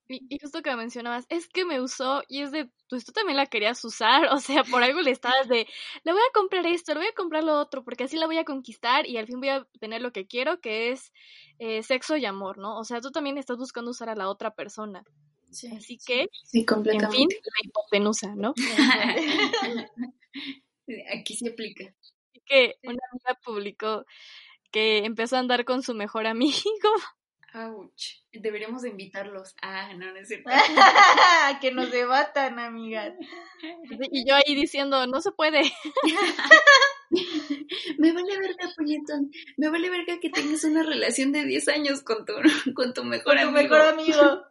[0.09, 3.47] Y, justo que mencionabas, es que me usó y es de, pues tú también la
[3.47, 5.69] querías usar, o sea, por algo le estabas de,
[6.03, 8.39] le voy a comprar esto, le voy a comprar lo otro, porque así la voy
[8.39, 11.13] a conquistar y al fin voy a tener lo que quiero, que es
[11.61, 12.77] eh, sexo y amor, ¿no?
[12.77, 15.05] O sea, tú también estás buscando usar a la otra persona.
[15.55, 17.23] Sí, así que, sí, completamente.
[17.23, 18.55] en fin, la hipotenusa, ¿no?
[21.15, 21.95] Aquí se aplica.
[22.31, 24.05] Así que una amiga publicó
[24.71, 26.91] que empezó a andar con su mejor amigo
[27.55, 28.25] Ouch.
[28.33, 29.55] Deberíamos de invitarlos.
[29.63, 30.51] Ah, no, no es cierto.
[31.61, 33.15] que nos debatan, amigas.
[34.11, 35.63] Y yo ahí diciendo, no se puede.
[37.99, 39.31] Me vale verga, puñetón.
[39.57, 42.33] Me vale verga que tengas una relación de 10 años con tu,
[42.75, 43.63] con tu mejor con tu amigo.
[43.63, 44.43] mejor amigo.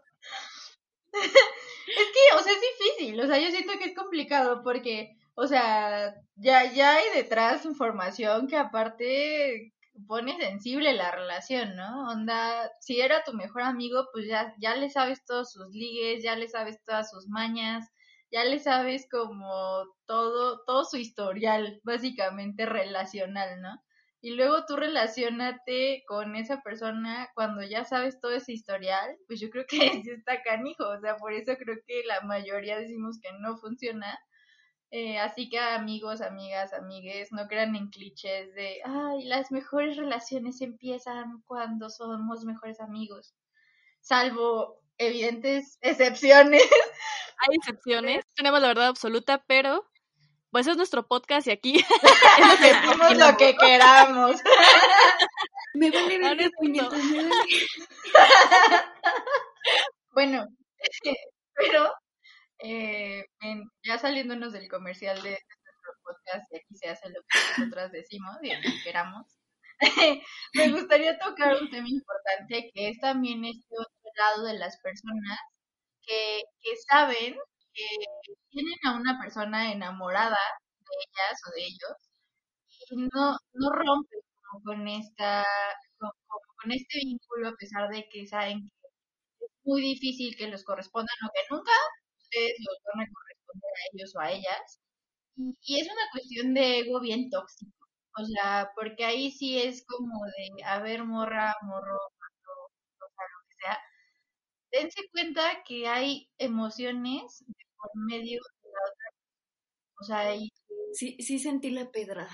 [1.13, 3.19] Es que, o sea, es difícil.
[3.21, 8.47] O sea, yo siento que es complicado porque, o sea, ya, ya hay detrás información
[8.47, 9.73] que aparte
[10.07, 12.09] pone sensible la relación, ¿no?
[12.09, 16.35] Onda, si era tu mejor amigo, pues ya, ya le sabes todos sus ligues, ya
[16.35, 17.87] le sabes todas sus mañas,
[18.31, 23.81] ya le sabes como todo, todo su historial, básicamente relacional, ¿no?
[24.23, 29.49] Y luego tú relacionate con esa persona cuando ya sabes todo ese historial, pues yo
[29.49, 33.27] creo que sí está canijo, o sea, por eso creo que la mayoría decimos que
[33.41, 34.17] no funciona,
[34.91, 40.61] eh, así que amigos, amigas, amigues, no crean en clichés de, ay, las mejores relaciones
[40.61, 43.35] empiezan cuando somos mejores amigos,
[43.99, 46.63] salvo evidentes excepciones.
[47.45, 49.83] Hay excepciones, tenemos la verdad absoluta, pero
[50.53, 51.73] pues es nuestro podcast y aquí
[53.09, 54.39] es lo que, queramos.
[55.73, 56.51] Me vale ver
[60.11, 60.45] Bueno,
[61.55, 61.91] pero
[62.59, 63.25] eh,
[63.83, 68.37] ya saliéndonos del comercial de nuestro podcast, y aquí se hace lo que nosotras decimos
[68.43, 69.25] y lo que queramos,
[70.53, 75.39] me gustaría tocar un tema importante que es también este otro lado de las personas
[76.03, 77.35] que, que saben
[77.73, 80.37] que tienen a una persona enamorada
[80.79, 81.97] de ellas o de ellos
[82.89, 84.19] y no, no rompen
[84.63, 85.45] con esta
[86.63, 88.69] con este vínculo a pesar de que saben
[89.39, 91.71] que es muy difícil que los correspondan o que nunca
[92.17, 94.79] ustedes los van a corresponder a ellos o a ellas.
[95.35, 97.87] Y, es una cuestión de ego bien tóxico.
[98.17, 103.39] O sea, porque ahí sí es como de, a ver, morra, morro, o sea, lo
[103.47, 103.79] que sea.
[104.71, 107.43] Dense cuenta que hay emociones
[107.83, 109.07] por medio de la otra.
[109.99, 110.51] O sea, ahí...
[110.93, 112.31] Sí, sí sentí la pedrada.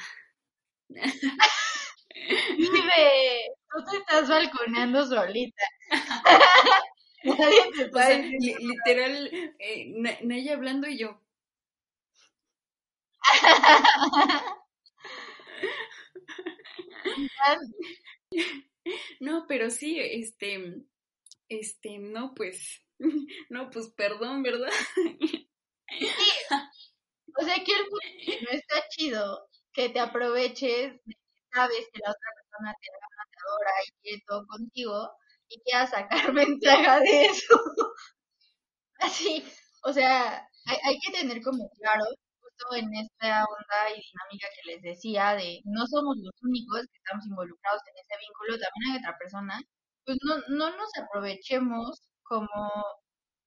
[2.57, 5.63] Vive, tú te estás balconeando solita.
[7.23, 11.21] literal, eh, Naya hablando y yo.
[19.19, 20.83] no, pero sí, este,
[21.49, 22.81] este, no, pues,
[23.49, 24.71] no, pues, perdón, ¿verdad?
[27.39, 27.73] O sea, que
[28.41, 30.99] no está chido que te aproveches,
[31.53, 32.99] sabes que la otra persona te da
[33.87, 35.11] y quiere todo contigo,
[35.47, 37.55] y quiera sacar ventaja de eso.
[38.99, 39.43] Así,
[39.83, 42.03] o sea, hay, hay, que tener como claro,
[42.41, 46.97] justo en esta onda y dinámica que les decía, de no somos los únicos que
[46.97, 49.61] estamos involucrados en ese vínculo, también hay otra persona,
[50.05, 52.47] pues no, no nos aprovechemos como,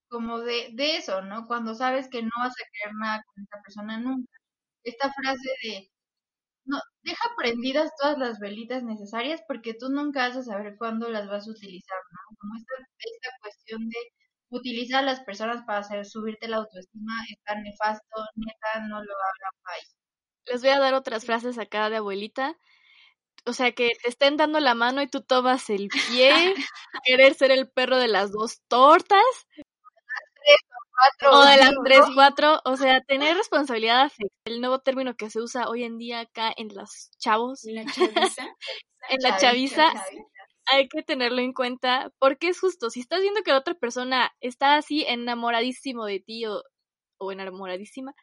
[0.09, 1.47] como de, de eso, ¿no?
[1.47, 4.33] Cuando sabes que no vas a querer nada con esa persona nunca.
[4.85, 5.91] Esta frase de
[6.65, 11.29] no, deja prendidas todas las velitas necesarias porque tú nunca vas a saber cuándo las
[11.29, 12.37] vas a utilizar, ¿no?
[12.39, 13.99] Como esta, esta cuestión de
[14.51, 19.63] utilizar a las personas para hacer subirte la autoestima está nefasto, neta, no lo hagan
[19.65, 19.97] país.
[20.47, 22.57] Les voy a dar otras frases acá de abuelita.
[23.45, 26.31] O sea, que te estén dando la mano y tú tomas el pie,
[27.05, 29.23] querer ser el perro de las dos tortas.
[31.19, 35.31] 4 o de las 3, 4, o sea, tener responsabilidad afectiva, el nuevo término que
[35.31, 38.43] se usa hoy en día acá en los chavos, En la chaviza.
[39.09, 39.93] en la chaviza,
[40.67, 44.33] hay que tenerlo en cuenta porque es justo, si estás viendo que la otra persona
[44.41, 46.63] está así enamoradísimo de ti o,
[47.19, 48.15] o enamoradísima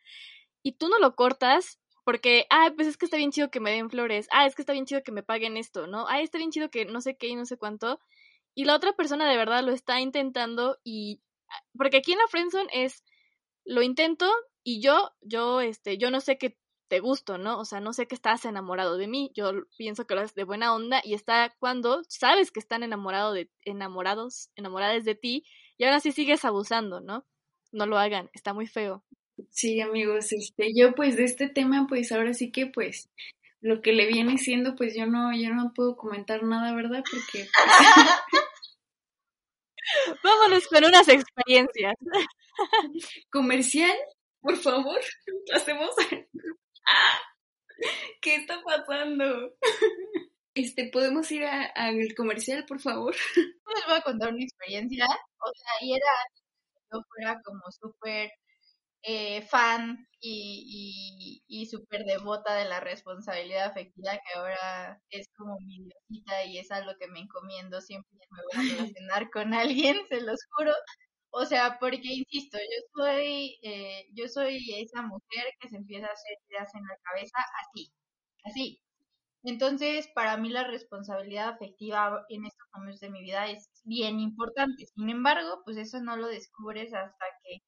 [0.64, 1.80] y tú no lo cortas
[2.10, 4.64] porque, ah, pues es que está bien chido que me den flores, ah, es que
[4.64, 6.08] está bien chido que me paguen esto, ¿no?
[6.08, 8.00] Ah, está bien chido que no sé qué y no sé cuánto.
[8.56, 11.22] Y la otra persona de verdad lo está intentando y
[11.78, 13.04] porque aquí en la friendzone es
[13.64, 14.26] lo intento
[14.64, 16.58] y yo yo este yo no sé que
[16.88, 17.60] te gusto, ¿no?
[17.60, 20.46] O sea, no sé que estás enamorado de mí, yo pienso que lo haces de
[20.46, 25.46] buena onda y está cuando sabes que están enamorado de enamorados, enamoradas de ti
[25.78, 27.28] y ahora sí sigues abusando, ¿no?
[27.72, 29.04] No lo hagan, está muy feo.
[29.52, 33.10] Sí, amigos, este, yo pues de este tema, pues ahora sí que pues
[33.62, 37.04] lo que le viene siendo, pues yo no, yo no puedo comentar nada, ¿verdad?
[37.10, 37.48] Porque
[40.06, 41.96] pues, Vámonos con unas experiencias.
[43.32, 43.98] comercial,
[44.42, 45.00] por favor,
[45.48, 45.90] ¿lo hacemos?
[48.22, 49.54] ¿Qué está pasando?
[50.54, 53.16] Este, ¿podemos ir al comercial, por favor?
[53.36, 55.06] les voy a contar una experiencia.
[55.06, 56.12] O sea, y era
[56.92, 58.32] yo fuera como súper
[59.04, 65.58] eh, fan y, y, y súper devota de la responsabilidad afectiva, que ahora es como
[65.62, 69.54] mi diosita y es algo que me encomiendo siempre que me voy a relacionar con
[69.54, 70.74] alguien, se los juro.
[71.32, 76.12] O sea, porque insisto, yo soy, eh, yo soy esa mujer que se empieza a
[76.14, 77.92] hacer ideas en la cabeza así,
[78.46, 78.82] así.
[79.44, 84.86] Entonces, para mí la responsabilidad afectiva en estos momentos de mi vida es bien importante.
[84.96, 87.60] Sin embargo, pues eso no lo descubres hasta que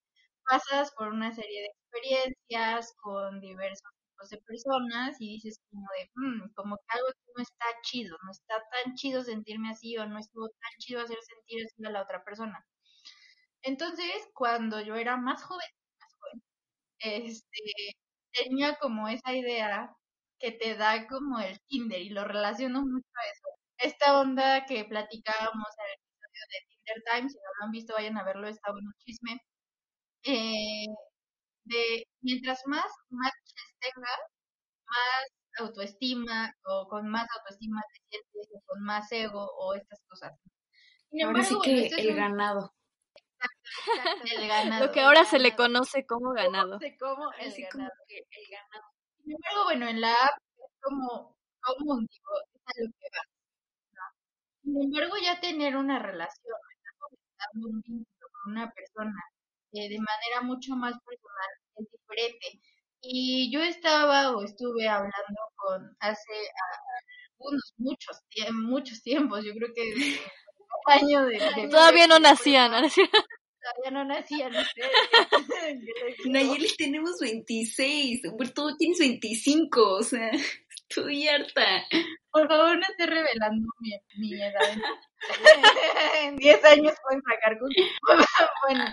[0.52, 6.12] pasas por una serie de experiencias con diversos tipos de personas y dices como de,
[6.16, 10.20] "Mm, como que algo no está chido, no está tan chido sentirme así o no
[10.20, 12.66] estuvo tan chido hacer sentir así a la otra persona.
[13.64, 15.68] Entonces, cuando yo era más joven,
[16.00, 16.44] más joven,
[17.00, 17.62] este,
[18.34, 19.96] tenía como esa idea
[20.40, 23.50] que te da como el Tinder y lo relaciono mucho a eso.
[23.80, 27.94] Esta onda que platicábamos en el episodio de Tinder Time, si no lo han visto,
[27.96, 29.40] vayan a verlo, está bueno chisme.
[30.24, 30.86] Eh,
[31.66, 34.20] de mientras más matches tengas,
[34.88, 35.28] más
[35.60, 40.34] autoestima o con más autoestima te sientes o con más ego o estas cosas.
[41.10, 42.74] Sin Ahora sí embargo, que bueno, es el un- ganado.
[43.88, 44.86] exacto, el ganado.
[44.86, 46.80] Lo que ahora se le conoce como ganado.
[46.80, 48.02] Se como el sí como ganado.
[48.08, 48.92] que el ganado.
[49.24, 53.24] Sin embargo, bueno, en la app es como, como digo, es a lo que va.
[53.94, 54.02] ¿no?
[54.64, 56.56] Sin embargo, ya tener una relación,
[57.32, 59.14] estar un vínculo con una persona
[59.74, 62.62] eh, de manera mucho más personal es diferente.
[63.02, 66.80] Y yo estaba o estuve hablando con hace ah,
[67.40, 69.84] algunos, muchos, tie- muchos tiempos, yo creo que
[70.86, 72.72] año de, de Todavía no nacían,
[73.62, 74.92] todavía no nacían ustedes.
[76.26, 78.22] Nayeli, tenemos 26,
[78.54, 80.32] tú tienes 25, o sea,
[80.90, 81.86] estoy harta.
[82.32, 84.78] Por favor, no esté revelando mi, mi edad.
[86.22, 87.70] En 10 años pueden sacar con
[88.68, 88.86] Bueno,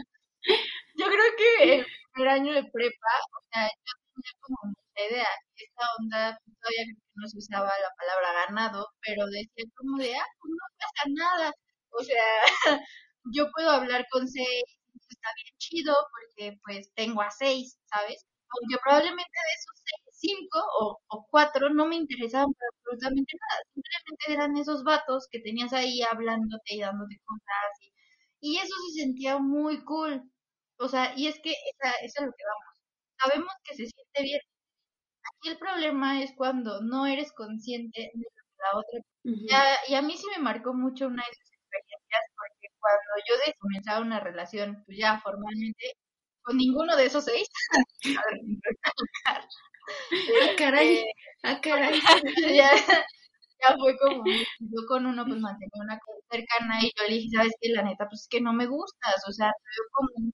[0.96, 5.28] yo creo que el primer año de prepa, o sea, yo tenía como mucha idea.
[5.56, 10.14] Esta onda, todavía creo que no se usaba la palabra ganado, pero decía como de,
[10.16, 11.52] ah, pues no pasa nada.
[11.90, 12.24] O sea,
[13.34, 14.64] yo puedo hablar con seis,
[15.08, 18.24] está bien chido, porque pues tengo a seis, ¿sabes?
[18.50, 23.62] Aunque probablemente de esos seis, cinco o, o cuatro no me interesaban para absolutamente nada.
[23.74, 27.70] Simplemente eran esos vatos que tenías ahí hablándote y dándote cosas.
[27.82, 27.92] Y,
[28.40, 30.22] y eso se sentía muy cool.
[30.78, 32.74] O sea, y es que esa, eso es lo que vamos.
[33.18, 34.40] Sabemos que se siente bien.
[35.38, 39.46] Aquí el problema es cuando no eres consciente de lo que la otra Ujú.
[39.48, 43.36] ya, y a mí sí me marcó mucho una de esas experiencias porque cuando yo
[43.46, 45.94] de comenzar una relación, pues ya formalmente,
[46.42, 47.48] con ninguno de esos seis,
[50.42, 51.12] Ah, caray, este,
[51.44, 52.00] ah, caray.
[52.54, 52.70] ya,
[53.60, 57.28] ya fue como, yo con uno pues mantenía una cosa cercana y yo le dije,
[57.36, 57.70] ¿sabes qué?
[57.70, 60.32] La neta, pues es que no me gustas, o sea, te veo como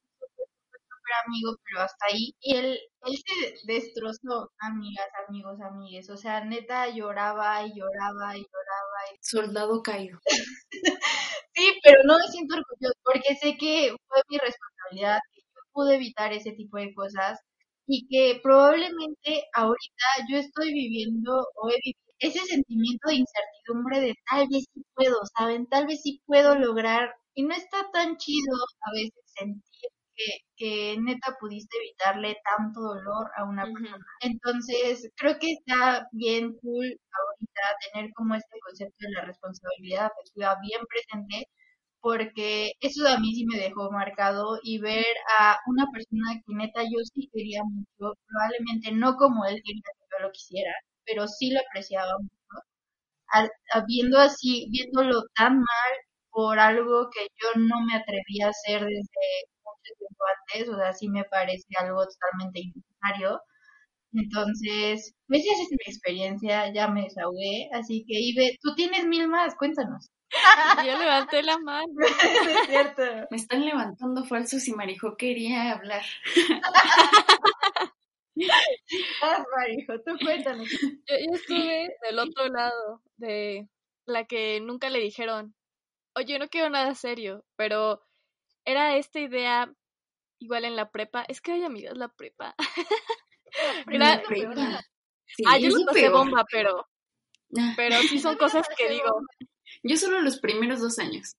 [1.26, 2.34] amigo, pero hasta ahí.
[2.40, 8.40] Y él, él se destrozó, amigas, amigos, amigues, o sea, neta lloraba y lloraba y
[8.42, 10.18] lloraba y Soldado caído.
[11.54, 15.94] Sí, pero no me siento orgullosa porque sé que fue mi responsabilidad, que yo pude
[15.96, 17.38] evitar ese tipo de cosas
[17.86, 24.14] y que probablemente ahorita yo estoy viviendo o he vivido ese sentimiento de incertidumbre de
[24.30, 25.66] tal vez sí puedo, ¿saben?
[25.68, 29.62] Tal vez sí puedo lograr y no está tan chido a veces sentir
[30.16, 34.04] que, que neta pudiste evitarle tanto dolor a una persona.
[34.20, 37.62] Entonces, creo que está bien cool ahorita
[37.92, 41.48] tener como este concepto de la responsabilidad afectiva bien presente,
[42.00, 45.06] porque eso a mí sí me dejó marcado y ver
[45.38, 50.06] a una persona que neta yo sí quería mucho, probablemente no como él quería que
[50.12, 50.72] yo lo quisiera,
[51.06, 52.34] pero sí lo apreciaba mucho,
[53.88, 55.92] viendo así, viéndolo tan mal
[56.30, 59.26] por algo que yo no me atrevía a hacer desde
[59.98, 63.40] tiempo antes, o sea, sí me parece algo totalmente innecesario.
[64.12, 69.28] Entonces, pues esa es mi experiencia, ya me desahogué, así que Ibe, tú tienes mil
[69.28, 70.10] más, cuéntanos.
[70.86, 71.92] Yo levanté la mano.
[72.60, 73.02] es cierto.
[73.30, 76.02] Me están levantando falsos y Marijo quería hablar.
[79.22, 80.68] ah, Marijo, tú cuéntanos.
[80.70, 83.68] Yo, yo estuve del otro lado, de
[84.06, 85.54] la que nunca le dijeron,
[86.14, 88.00] oye, no quiero nada serio, pero
[88.64, 89.72] era esta idea
[90.38, 91.24] igual en la prepa.
[91.28, 92.54] Es que hay amigas la prepa.
[93.90, 94.84] Era, prepa.
[95.46, 96.88] ah, yo no pasé bomba, pero,
[97.58, 97.72] ah.
[97.76, 99.20] pero sí son cosas que digo.
[99.82, 101.36] Yo solo los primeros dos años.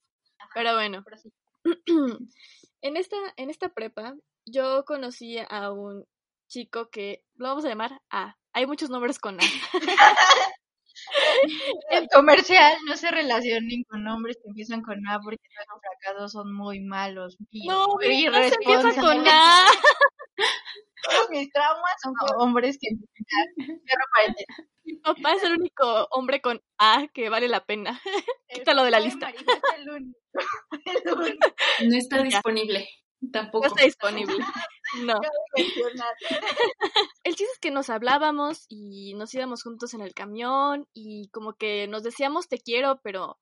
[0.53, 1.03] Pero bueno.
[2.82, 4.15] en esta, en esta prepa,
[4.45, 6.05] yo conocí a un
[6.47, 8.38] chico que lo vamos a llamar A.
[8.53, 9.43] Hay muchos nombres con A.
[11.89, 16.53] En comercial no se relacionen con nombres que empiezan con A porque los fracasos son
[16.53, 17.37] muy malos.
[17.51, 19.65] no, muy no se empieza con A.
[21.03, 24.35] Todos mis traumas son con hombres que empiezan
[24.83, 28.01] Mi papá es el único hombre con A que vale la pena.
[28.49, 29.31] Quítalo de la lista.
[31.83, 32.87] No está disponible.
[33.32, 33.65] Tampoco.
[33.69, 34.38] No está disponible.
[35.01, 35.15] No.
[37.23, 41.53] El chiste es que nos hablábamos y nos íbamos juntos en el camión y como
[41.53, 43.39] que nos decíamos te quiero, pero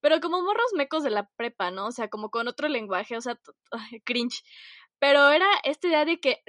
[0.00, 1.86] pero como morros mecos de la prepa, ¿no?
[1.86, 3.40] O sea, como con otro lenguaje, o sea,
[4.04, 4.44] cringe.
[4.98, 6.42] Pero era esta idea de que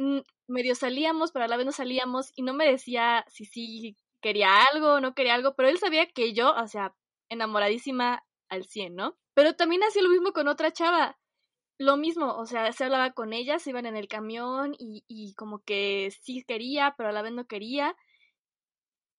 [0.47, 4.63] medio salíamos, pero a la vez no salíamos y no me decía si sí quería
[4.65, 6.95] algo o no quería algo, pero él sabía que yo, o sea,
[7.29, 9.17] enamoradísima al 100, ¿no?
[9.33, 11.17] Pero también hacía lo mismo con otra chava
[11.77, 15.33] lo mismo, o sea, se hablaba con ella, se iban en el camión y, y
[15.33, 17.95] como que sí quería, pero a la vez no quería.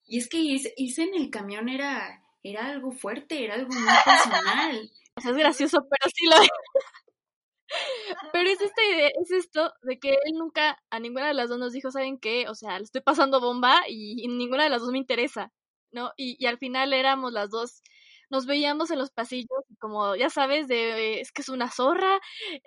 [0.07, 4.91] Y es que irse, en el camión era, era algo fuerte, era algo muy personal.
[5.17, 6.37] o sea, es gracioso, pero sí lo
[8.33, 11.59] Pero es esta idea, es esto de que él nunca a ninguna de las dos
[11.59, 12.49] nos dijo, ¿saben qué?
[12.49, 15.53] O sea, le estoy pasando bomba y, y ninguna de las dos me interesa,
[15.91, 16.13] ¿no?
[16.17, 17.83] Y, y al final éramos las dos
[18.31, 22.21] nos veíamos en los pasillos como, ya sabes, de es que es una zorra,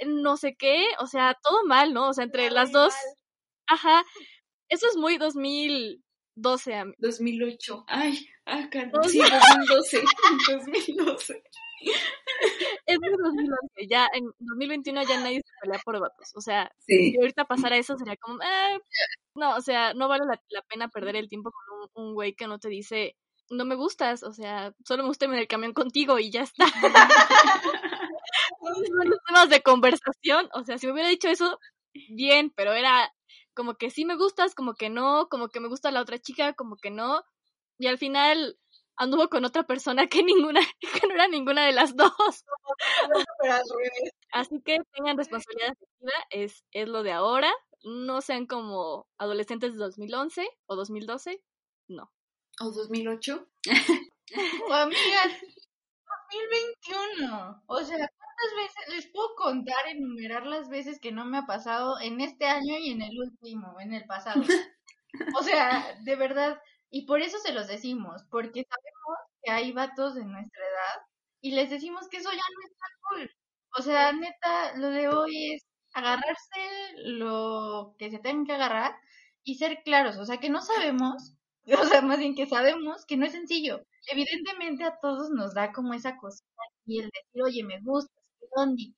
[0.06, 2.10] no sé qué, o sea, todo mal, ¿no?
[2.10, 2.94] O sea, entre las dos.
[3.68, 4.04] Ajá.
[4.70, 7.86] Eso es muy 2012, a 2008.
[7.88, 9.04] Ay, ah, caramba.
[9.04, 10.04] Sí, 2012.
[10.48, 11.44] 2012.
[12.86, 17.16] Es de 2011, ya en 2021 ya nadie se pelea por vatos, o sea, si
[17.18, 18.80] ahorita pasara eso sería como, eh,
[19.36, 22.48] no, o sea, no vale la, pena perder el tiempo con un, un güey que
[22.48, 23.16] no te dice,
[23.50, 26.42] no me gustas, o sea, solo me gusta ir en el camión contigo y ya
[26.42, 26.66] está.
[28.62, 31.60] los temas de conversación, o sea, si me hubiera dicho eso,
[32.10, 33.12] bien, pero era
[33.54, 36.54] como que sí me gustas, como que no, como que me gusta la otra chica,
[36.54, 37.24] como que no,
[37.78, 38.58] y al final
[38.96, 40.60] anduvo con otra persona que ninguna,
[41.04, 42.46] que no era ninguna de las dos.
[44.32, 47.52] Así que tengan responsabilidad afectiva, es, es lo de ahora,
[47.84, 51.42] no sean como adolescentes de 2011 o 2012,
[51.88, 52.12] no.
[52.62, 53.48] ¿O 2008?
[54.70, 55.32] o amigas,
[56.32, 57.64] 2021.
[57.68, 62.00] O sea, ¿cuántas veces les puedo contar, enumerar las veces que no me ha pasado
[62.02, 64.44] en este año y en el último, en el pasado?
[65.36, 70.14] O sea, de verdad, y por eso se los decimos, porque sabemos que hay vatos
[70.14, 71.02] de nuestra edad
[71.42, 73.32] y les decimos que eso ya no está cool.
[73.80, 76.62] O sea, neta, lo de hoy es agarrarse
[76.98, 78.96] lo que se tengan que agarrar
[79.44, 80.18] y ser claros.
[80.18, 81.34] O sea, que no sabemos
[81.84, 83.86] O sea, más bien que sabemos que no es sencillo.
[84.12, 86.48] Evidentemente a todos nos da como esa cosita
[86.86, 88.14] y el decir, oye, me gusta,
[88.56, 88.94] ¿dónde?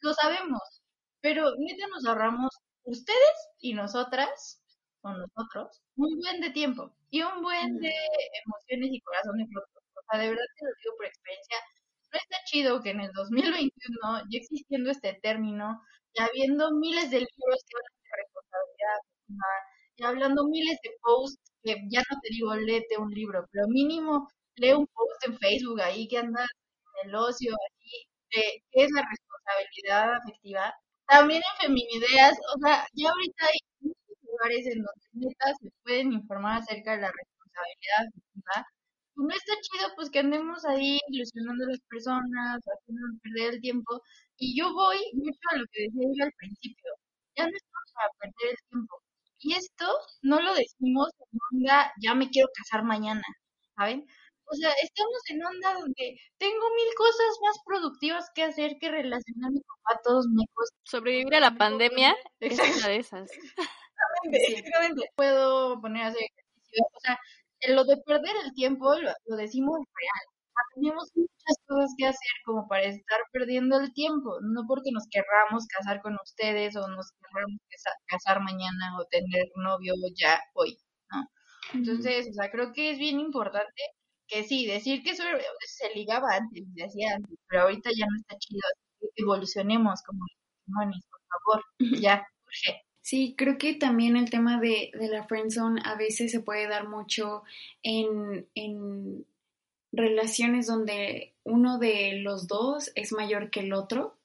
[0.00, 0.82] Lo sabemos,
[1.20, 2.50] pero neta nos ahorramos
[2.84, 4.62] ustedes y nosotras,
[5.02, 7.92] o nosotros, un buen de tiempo y un buen de
[8.44, 9.82] emociones y corazones rotos.
[9.96, 11.56] O sea, de verdad te lo digo por experiencia.
[12.12, 15.82] No está chido que en el 2021, ya existiendo este término,
[16.14, 19.00] ya habiendo miles de libros que hablan de responsabilidad,
[19.98, 24.28] ya hablando miles de posts que ya no te digo léete un libro, pero mínimo
[24.56, 26.48] lee un post en Facebook ahí que andas
[27.02, 30.74] en el ocio, ahí, de qué es la responsabilidad afectiva.
[31.06, 36.12] También en Feminideas, o sea, ya ahorita hay muchos lugares en donde neta se pueden
[36.12, 38.66] informar acerca de la responsabilidad afectiva.
[39.16, 43.60] Y no está chido pues que andemos ahí ilusionando a las personas, haciendo perder el
[43.60, 44.00] tiempo.
[44.38, 46.90] Y yo voy mucho a lo que decía yo al principio.
[47.36, 48.94] Ya no estamos para perder el tiempo
[49.42, 49.86] y esto
[50.22, 53.22] no lo decimos en onda, ya me quiero casar mañana,
[53.76, 54.06] ¿saben?
[54.52, 59.60] o sea, estamos en onda donde tengo mil cosas más productivas que hacer que relacionarme
[59.66, 60.68] con patos, mecos.
[60.84, 63.30] Sobrevivir a la pandemia es una de esas.
[64.24, 66.84] Exactamente, Puedo poner a hacer ejercicio.
[66.92, 67.18] O sea,
[67.74, 70.31] lo de perder el tiempo lo, lo decimos real.
[70.74, 75.66] Tenemos muchas cosas que hacer como para estar perdiendo el tiempo, no porque nos querramos
[75.66, 77.60] casar con ustedes o nos querramos
[78.06, 80.78] casar mañana o tener novio ya hoy,
[81.10, 81.28] ¿no?
[81.74, 83.82] Entonces, o sea, creo que es bien importante
[84.26, 85.24] que sí, decir que eso
[85.66, 88.62] se ligaba antes, se hacía antes, pero ahorita ya no está chido,
[89.16, 90.24] evolucionemos como
[90.66, 91.64] matrimonios, por favor,
[92.00, 92.82] ya, urge.
[93.00, 96.88] Sí, creo que también el tema de, de la friendzone a veces se puede dar
[96.88, 97.42] mucho
[97.82, 99.26] en, en
[99.92, 104.18] relaciones donde uno de los dos es mayor que el otro,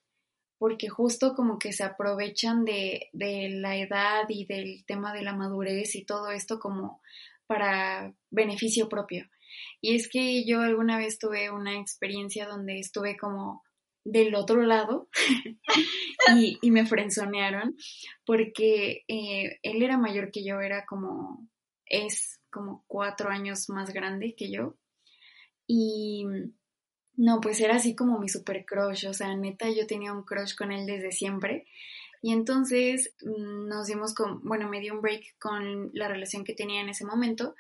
[0.57, 5.35] porque justo como que se aprovechan de, de la edad y del tema de la
[5.35, 7.01] madurez y todo esto como
[7.45, 9.29] para beneficio propio.
[9.81, 13.63] Y es que yo alguna vez tuve una experiencia donde estuve como
[14.03, 15.09] del otro lado
[16.37, 17.75] y, y, me frenzonearon
[18.25, 21.45] porque eh, él era mayor que yo, era como,
[21.85, 24.75] es como cuatro años más grande que yo.
[25.67, 26.25] Y
[27.17, 30.55] no, pues era así como mi super crush, o sea, neta, yo tenía un crush
[30.55, 31.67] con él desde siempre.
[32.21, 36.53] Y entonces mm, nos dimos con, bueno, me dio un break con la relación que
[36.53, 37.55] tenía en ese momento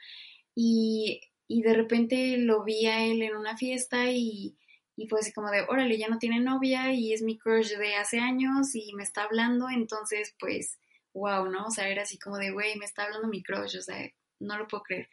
[0.55, 4.57] y, y de repente lo vi a él en una fiesta y,
[4.95, 7.95] y fue así como de, órale, ya no tiene novia y es mi crush de
[7.95, 10.79] hace años y me está hablando, entonces pues,
[11.13, 11.67] wow, ¿no?
[11.67, 14.07] O sea, era así como de, güey, me está hablando mi crush, o sea,
[14.39, 15.09] no lo puedo creer.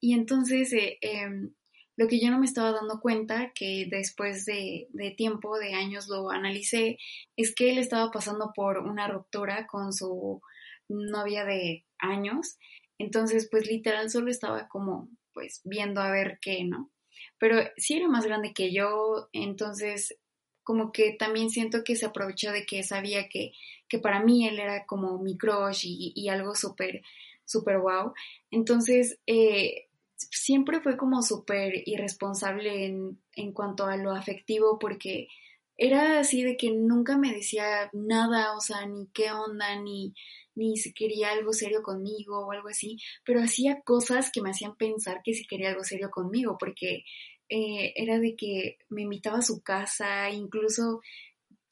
[0.00, 1.54] Y entonces, eh, em,
[2.02, 6.30] lo que yo no me estaba dando cuenta, que después de, tiempo, de años lo
[6.30, 6.98] analicé,
[7.36, 10.42] es que él estaba pasando por una ruptura con su
[10.88, 12.58] novia de años.
[12.98, 16.90] Entonces, pues literal solo estaba como, pues, viendo a ver qué, ¿no?
[17.38, 20.18] Pero sí era más grande que yo, entonces
[20.64, 23.52] como que también siento que se aprovechó de que sabía que,
[23.88, 27.02] que para mí él era como mi crush y, y algo súper,
[27.44, 28.12] súper wow.
[28.50, 29.88] Entonces, eh,
[30.30, 35.28] siempre fue como súper irresponsable en, en cuanto a lo afectivo porque
[35.76, 40.14] era así de que nunca me decía nada, o sea, ni qué onda, ni,
[40.54, 44.76] ni si quería algo serio conmigo o algo así, pero hacía cosas que me hacían
[44.76, 47.04] pensar que si quería algo serio conmigo, porque
[47.48, 51.00] eh, era de que me invitaba a su casa, incluso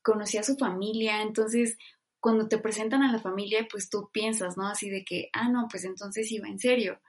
[0.03, 1.77] conocía a su familia, entonces
[2.21, 4.67] cuando te presentan a la familia, pues tú piensas, ¿no?
[4.67, 7.01] Así de que, ah, no, pues entonces iba en serio.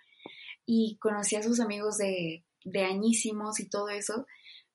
[0.74, 4.26] Y conocía a sus amigos de, de añísimos y todo eso,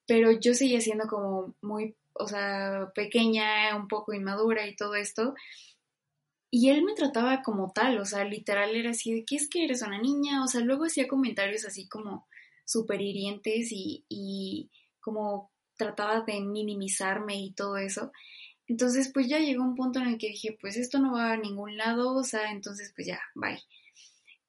[0.06, 5.34] pero yo seguía siendo como muy, o sea, pequeña, un poco inmadura y todo esto.
[6.50, 9.64] Y él me trataba como tal, o sea, literal era así de, ¿qué es que
[9.64, 10.44] eres una niña?
[10.44, 12.26] O sea, luego hacía comentarios así como
[12.66, 14.70] súper hirientes y, y
[15.00, 18.12] como trataba de minimizarme y todo eso.
[18.66, 21.36] Entonces, pues ya llegó un punto en el que dije, pues esto no va a
[21.38, 23.62] ningún lado, o sea, entonces pues ya, bye.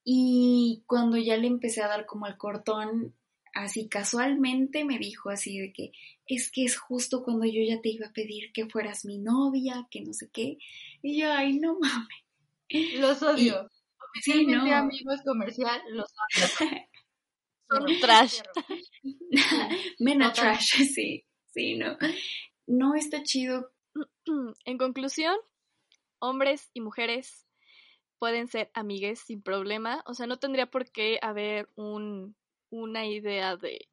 [0.10, 3.14] Y cuando ya le empecé a dar como el cortón,
[3.54, 5.92] así casualmente me dijo así de que
[6.28, 9.86] es que es justo cuando yo ya te iba a pedir que fueras mi novia,
[9.92, 10.60] que no sé qué.
[11.02, 13.00] Y yo, ay, no mames.
[13.02, 13.70] Los odio.
[14.12, 16.08] Oficialmente amigos comercial, los
[16.62, 16.78] odio.
[17.70, 18.40] Son trash.
[20.00, 21.98] Mena trash, sí, sí, no.
[22.66, 23.74] No está chido.
[24.64, 25.36] En conclusión,
[26.20, 27.47] hombres y mujeres
[28.20, 30.04] pueden ser amigues sin problema.
[30.06, 32.36] O sea, no tendría por qué haber un,
[32.70, 33.88] una idea de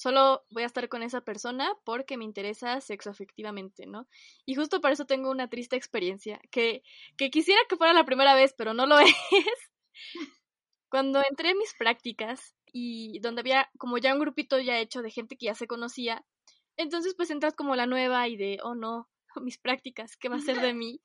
[0.00, 4.08] solo voy a estar con esa persona porque me interesa sexo afectivamente, ¿no?
[4.46, 6.82] Y justo por eso tengo una triste experiencia, que,
[7.18, 9.14] que quisiera que fuera la primera vez, pero no lo es.
[10.88, 15.10] Cuando entré en mis prácticas y donde había como ya un grupito ya hecho de
[15.10, 16.24] gente que ya se conocía,
[16.78, 19.06] entonces pues entras como la nueva y de, oh no,
[19.42, 21.02] mis prácticas, ¿qué va a ser de mí?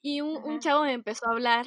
[0.00, 1.66] Y un, un chavo me empezó a hablar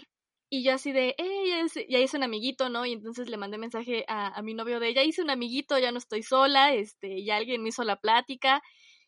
[0.50, 2.86] y yo así de, eh, ya hice, un amiguito, ¿no?
[2.86, 5.92] Y entonces le mandé mensaje a, a mi novio de, ya hice un amiguito, ya
[5.92, 8.62] no estoy sola, este, ya alguien me hizo la plática.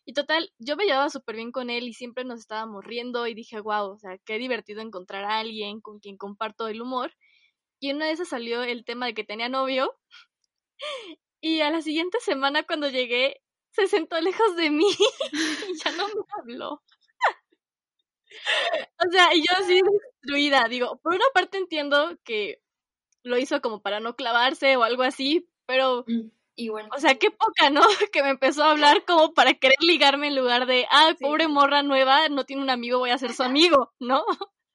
[0.06, 3.34] Y total, yo me llevaba súper bien con él y siempre nos estábamos riendo y
[3.34, 7.14] dije, wow, o sea, qué divertido encontrar a alguien con quien comparto el humor.
[7.80, 9.94] Y una de esas salió el tema de que tenía novio.
[11.44, 14.86] Y a la siguiente semana cuando llegué, se sentó lejos de mí
[15.74, 16.84] y ya no me habló.
[19.06, 19.82] O sea, y yo así
[20.22, 22.62] destruida, digo, por una parte entiendo que
[23.24, 26.30] lo hizo como para no clavarse o algo así, pero mm.
[26.96, 27.82] O sea, qué poca, ¿no?
[28.12, 31.82] Que me empezó a hablar como para querer ligarme en lugar de, ah, pobre morra
[31.84, 34.24] nueva, no tiene un amigo, voy a ser su amigo, ¿no?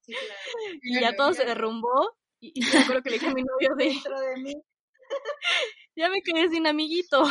[0.02, 0.34] Sí, claro.
[0.82, 3.74] Y ya todo se derrumbó y, y me acuerdo que le dije a mi novio
[3.76, 3.84] de...
[3.84, 4.54] Dentro de mí.
[5.94, 7.24] Ya me quedé sin amiguito.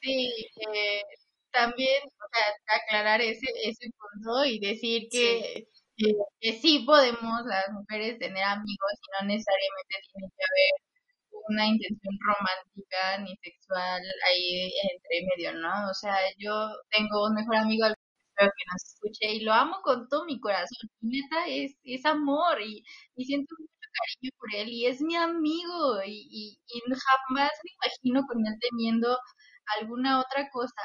[0.00, 0.30] Sí,
[0.74, 1.02] eh,
[1.56, 5.64] también, o sea, aclarar ese, ese punto y decir que,
[5.96, 10.72] que, sí podemos las mujeres tener amigos y no necesariamente tiene que haber
[11.48, 15.90] una intención romántica ni sexual ahí entre medio, ¿no?
[15.90, 16.52] O sea, yo
[16.90, 20.90] tengo un mejor amigo espero que nos escuche y lo amo con todo mi corazón.
[21.00, 22.84] Y neta, es, es amor y,
[23.16, 27.70] y siento mucho cariño por él y es mi amigo y, y, y jamás me
[27.76, 29.18] imagino con él teniendo
[29.80, 30.82] alguna otra cosa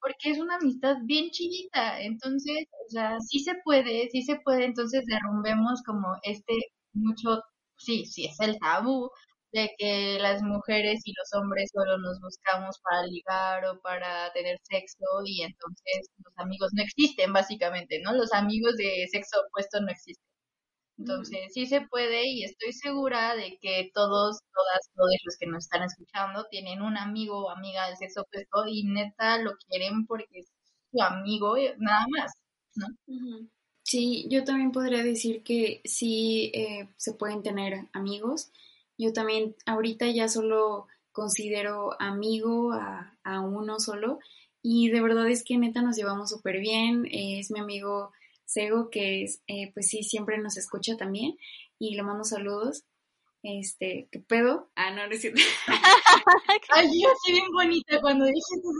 [0.00, 4.64] porque es una amistad bien chiquita, entonces, o sea, sí se puede, sí se puede,
[4.64, 6.54] entonces derrumbemos como este
[6.92, 7.42] mucho,
[7.78, 9.10] sí, sí es el tabú
[9.52, 14.58] de que las mujeres y los hombres solo nos buscamos para ligar o para tener
[14.62, 18.12] sexo y entonces los amigos no existen básicamente, ¿no?
[18.12, 20.29] Los amigos de sexo opuesto no existen.
[21.00, 25.64] Entonces, sí se puede y estoy segura de que todos, todas, todos los que nos
[25.64, 30.40] están escuchando tienen un amigo o amiga del sexo opuesto y neta lo quieren porque
[30.40, 30.48] es
[30.92, 32.32] su amigo, eh, nada más,
[32.76, 32.86] ¿no?
[33.82, 38.52] Sí, yo también podría decir que sí eh, se pueden tener amigos.
[38.98, 44.18] Yo también ahorita ya solo considero amigo a, a uno solo
[44.62, 47.06] y de verdad es que neta nos llevamos súper bien.
[47.10, 48.12] es mi amigo
[48.50, 51.36] Sego, que es, eh, pues sí, siempre nos escucha también
[51.78, 52.84] y le mando saludos.
[53.42, 54.70] Este, ¿qué pedo?
[54.74, 55.40] Ah, no, no es cierto.
[56.74, 58.70] Ay, yo soy bien bonita cuando dije eso.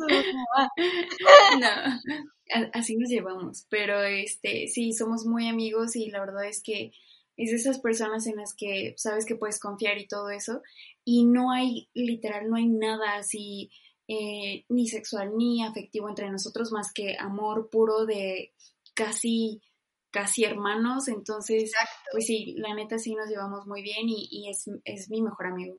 [1.61, 2.31] no,
[2.75, 6.91] así nos llevamos, pero este, sí, somos muy amigos y la verdad es que
[7.37, 10.62] es de esas personas en las que sabes que puedes confiar y todo eso,
[11.05, 13.71] y no hay, literal, no hay nada así,
[14.09, 18.53] eh, ni sexual ni afectivo entre nosotros más que amor puro de
[19.01, 19.63] casi,
[20.11, 21.73] casi hermanos, entonces,
[22.13, 25.47] pues sí, la neta sí nos llevamos muy bien y, y es, es, mi mejor
[25.47, 25.79] amigo.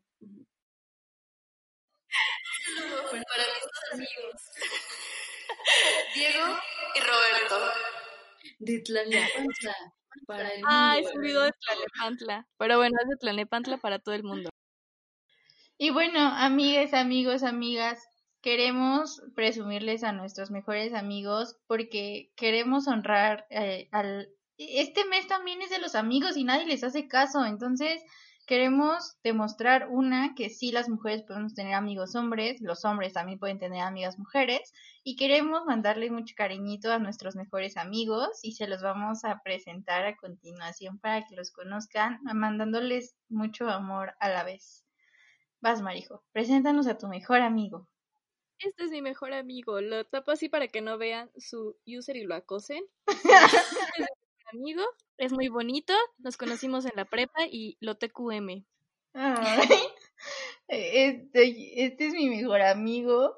[3.10, 4.42] Bueno, para mis amigos,
[6.16, 6.46] Diego
[6.96, 7.72] y Roberto.
[8.60, 9.76] De Tlalnepantla.
[10.28, 12.48] Para el ah, es un video de Tlalnepantla.
[12.58, 14.50] Pero bueno, es de Tlalnepantla para todo el mundo.
[15.78, 18.00] Y bueno, amigas, amigos, amigas,
[18.42, 24.30] queremos presumirles a nuestros mejores amigos porque queremos honrar eh, al...
[24.58, 28.04] Este mes también es de los amigos y nadie les hace caso, entonces
[28.46, 33.60] queremos demostrar una que sí las mujeres podemos tener amigos hombres, los hombres también pueden
[33.60, 34.74] tener amigas mujeres
[35.04, 40.06] y queremos mandarle mucho cariñito a nuestros mejores amigos y se los vamos a presentar
[40.06, 44.84] a continuación para que los conozcan, mandándoles mucho amor a la vez.
[45.60, 47.88] Vas, Marijo, preséntanos a tu mejor amigo
[48.64, 49.82] este es mi mejor amigo.
[49.82, 52.84] Lo tapo así para que no vean su user y lo acosen.
[53.08, 54.08] es
[54.54, 54.84] mi amigo,
[55.18, 55.94] es muy bonito.
[56.20, 58.64] Nos conocimos en la prepa y lo TQM.
[60.68, 63.38] este, este es mi mejor amigo.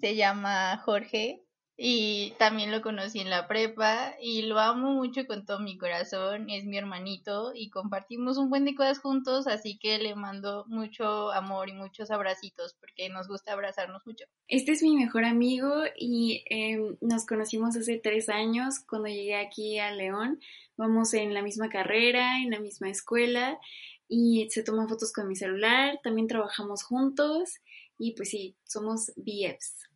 [0.00, 1.43] Se llama Jorge
[1.76, 6.48] y también lo conocí en la prepa y lo amo mucho con todo mi corazón,
[6.48, 11.32] es mi hermanito y compartimos un buen de cosas juntos, así que le mando mucho
[11.32, 14.24] amor y muchos abracitos porque nos gusta abrazarnos mucho.
[14.46, 19.78] Este es mi mejor amigo y em, nos conocimos hace tres años cuando llegué aquí
[19.80, 20.38] a León,
[20.76, 23.58] vamos en la misma carrera, en la misma escuela
[24.06, 27.54] y se toman fotos con mi celular, también trabajamos juntos
[27.98, 29.93] y pues sí, somos BFs.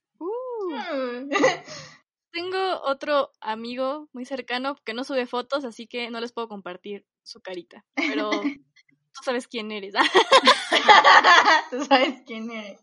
[2.33, 7.07] Tengo otro amigo muy cercano que no sube fotos, así que no les puedo compartir
[7.23, 7.85] su carita.
[7.95, 8.31] Pero
[9.13, 9.95] tú sabes quién eres.
[11.71, 12.81] tú sabes quién eres.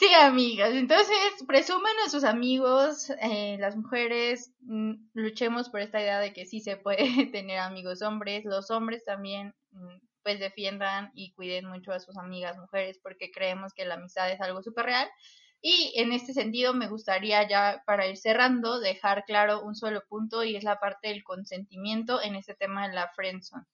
[0.00, 0.72] Sí, amigas.
[0.72, 1.14] Entonces,
[1.46, 6.60] presuman a sus amigos, eh, las mujeres, mm, luchemos por esta idea de que sí
[6.60, 8.46] se puede tener amigos hombres.
[8.46, 13.72] Los hombres también, mm, pues defiendan y cuiden mucho a sus amigas mujeres porque creemos
[13.74, 15.08] que la amistad es algo súper real.
[15.62, 20.42] Y en este sentido me gustaría ya para ir cerrando dejar claro un solo punto
[20.42, 23.66] y es la parte del consentimiento en este tema de la friendzone.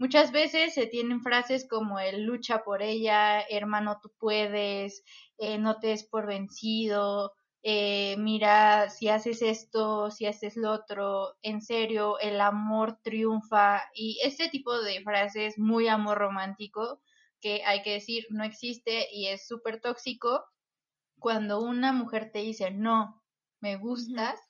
[0.00, 5.04] Muchas veces se tienen frases como el lucha por ella, hermano tú puedes,
[5.36, 11.36] eh, no te des por vencido, eh, mira, si haces esto, si haces lo otro,
[11.42, 17.00] en serio, el amor triunfa y este tipo de frases muy amor romántico
[17.40, 20.44] que hay que decir no existe y es súper tóxico.
[21.18, 23.22] Cuando una mujer te dice no,
[23.60, 24.40] me gustas,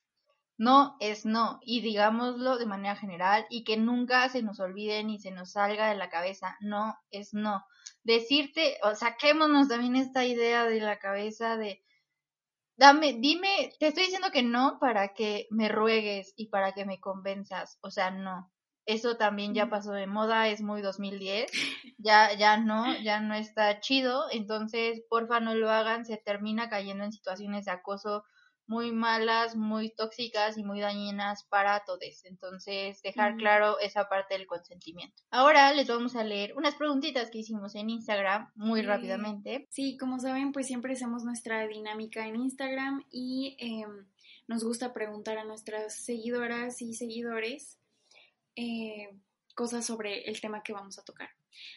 [0.56, 5.18] no es no y digámoslo de manera general y que nunca se nos olvide ni
[5.18, 7.64] se nos salga de la cabeza, no es no.
[8.04, 11.82] Decirte, o saquémonos también esta idea de la cabeza de
[12.80, 16.98] dame, dime, te estoy diciendo que no para que me ruegues y para que me
[16.98, 18.50] convenzas, o sea, no.
[18.86, 21.50] eso también ya pasó de moda, es muy 2010,
[21.98, 27.04] ya, ya no, ya no está chido, entonces porfa no lo hagan, se termina cayendo
[27.04, 28.24] en situaciones de acoso
[28.70, 32.24] muy malas, muy tóxicas y muy dañinas para todos.
[32.24, 35.24] Entonces, dejar claro esa parte del consentimiento.
[35.32, 39.66] Ahora les vamos a leer unas preguntitas que hicimos en Instagram muy rápidamente.
[39.70, 44.06] Sí, como saben, pues siempre hacemos nuestra dinámica en Instagram y em,
[44.46, 47.76] nos gusta preguntar a nuestras seguidoras y seguidores
[48.54, 49.08] eh,
[49.56, 51.30] cosas sobre el tema que vamos a tocar.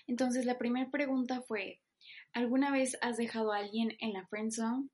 [0.06, 1.82] Entonces, la primera pregunta fue,
[2.34, 4.90] ¿alguna vez has dejado a alguien en la friend zone?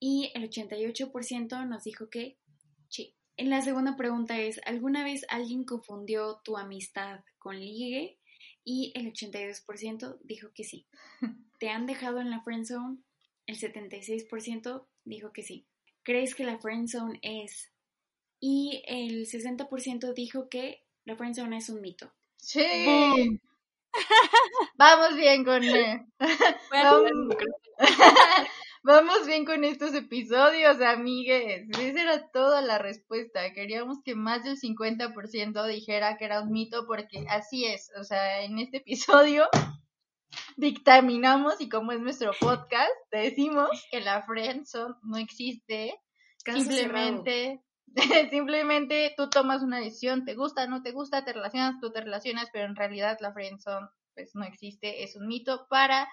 [0.00, 2.38] Y el 88% nos dijo que
[2.88, 3.14] sí.
[3.36, 8.18] En la segunda pregunta es, ¿alguna vez alguien confundió tu amistad con ligue?
[8.64, 10.86] Y el 82% dijo que sí.
[11.60, 12.98] ¿Te han dejado en la friend zone?
[13.46, 15.66] El 76% dijo que sí.
[16.02, 17.70] ¿Crees que la friend zone es?
[18.40, 22.10] Y el 60% dijo que la friend zone es un mito.
[22.38, 23.38] Sí.
[24.78, 25.62] Vamos bien con...
[28.82, 31.68] Vamos bien con estos episodios, amigues.
[31.78, 33.52] Esa era toda la respuesta.
[33.52, 37.92] Queríamos que más del 50% dijera que era un mito porque así es.
[38.00, 39.46] O sea, en este episodio
[40.56, 46.00] dictaminamos y como es nuestro podcast, decimos que la friendzone no existe.
[46.42, 47.62] simplemente
[48.30, 52.48] simplemente tú tomas una decisión, te gusta, no te gusta, te relacionas, tú te relacionas,
[52.50, 56.08] pero en realidad la friendzone pues no existe, es un mito para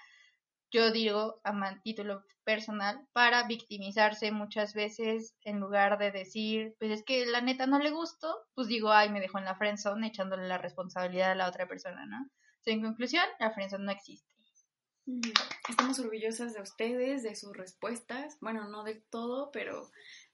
[0.72, 7.04] yo digo a título personal, para victimizarse muchas veces en lugar de decir, pues es
[7.04, 10.48] que la neta no le gustó, pues digo, ay, me dejó en la friendzone echándole
[10.48, 12.30] la responsabilidad a la otra persona, ¿no?
[12.66, 14.34] En conclusión, la friendzone no existe.
[15.70, 18.38] Estamos orgullosas de ustedes, de sus respuestas.
[18.42, 19.90] Bueno, no de todo, pero,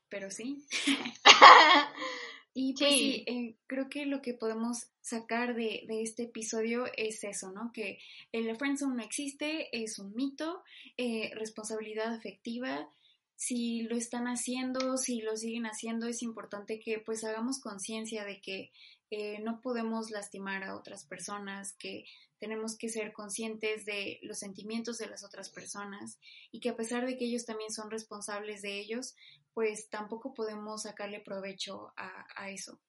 [0.10, 0.66] pero sí.
[2.54, 7.24] Y pues sí, eh, creo que lo que podemos sacar de, de, este episodio es
[7.24, 7.72] eso, ¿no?
[7.74, 7.98] Que
[8.32, 10.64] el friendzone no existe, es un mito,
[10.98, 12.88] eh, responsabilidad afectiva.
[13.36, 18.40] Si lo están haciendo, si lo siguen haciendo, es importante que pues hagamos conciencia de
[18.40, 18.72] que
[19.10, 22.06] eh, no podemos lastimar a otras personas, que
[22.44, 26.20] tenemos que ser conscientes de los sentimientos de las otras personas
[26.52, 29.16] y que a pesar de que ellos también son responsables de ellos,
[29.54, 32.82] pues tampoco podemos sacarle provecho a, eso.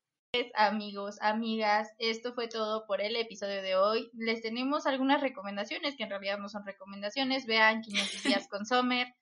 [0.56, 4.10] Amigos, amigas, esto fue todo por el episodio de hoy.
[4.14, 7.46] Les tenemos algunas recomendaciones que en realidad no son recomendaciones.
[7.46, 9.14] Vean 500 días con Sommer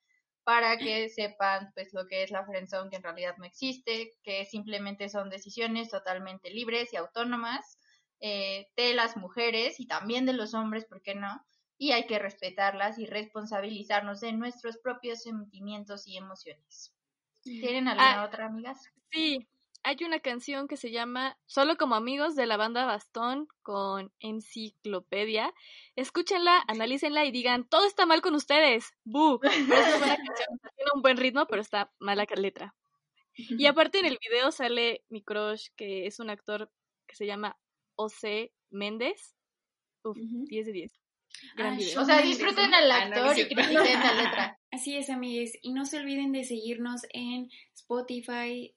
[0.44, 4.46] para que sepan pues lo que es la friendzone que en realidad no existe, que
[4.46, 7.76] simplemente son decisiones totalmente libres y autónomas
[8.24, 11.44] eh, de las mujeres y también de los hombres, ¿por qué no?
[11.76, 16.94] Y hay que respetarlas y responsabilizarnos de nuestros propios sentimientos y emociones.
[17.42, 18.78] ¿Tienen alguna ah, otra, amigas?
[19.10, 19.48] Sí,
[19.82, 25.52] hay una canción que se llama Solo como amigos de la banda Bastón con Enciclopedia.
[25.96, 28.92] Escúchenla, analícenla y digan, todo está mal con ustedes.
[29.02, 29.40] ¡Bu!
[30.76, 32.76] tiene un buen ritmo, pero está mala letra.
[33.34, 36.70] Y aparte en el video sale mi crush, que es un actor
[37.08, 37.58] que se llama
[37.96, 39.34] José Méndez.
[40.04, 41.02] Uf, 10 de 10.
[41.56, 42.02] Gran video.
[42.02, 44.58] O sea, disfruten al actor y critiquen la letra.
[44.70, 45.58] Así es, amigues.
[45.62, 48.74] Y no se olviden de seguirnos en Spotify,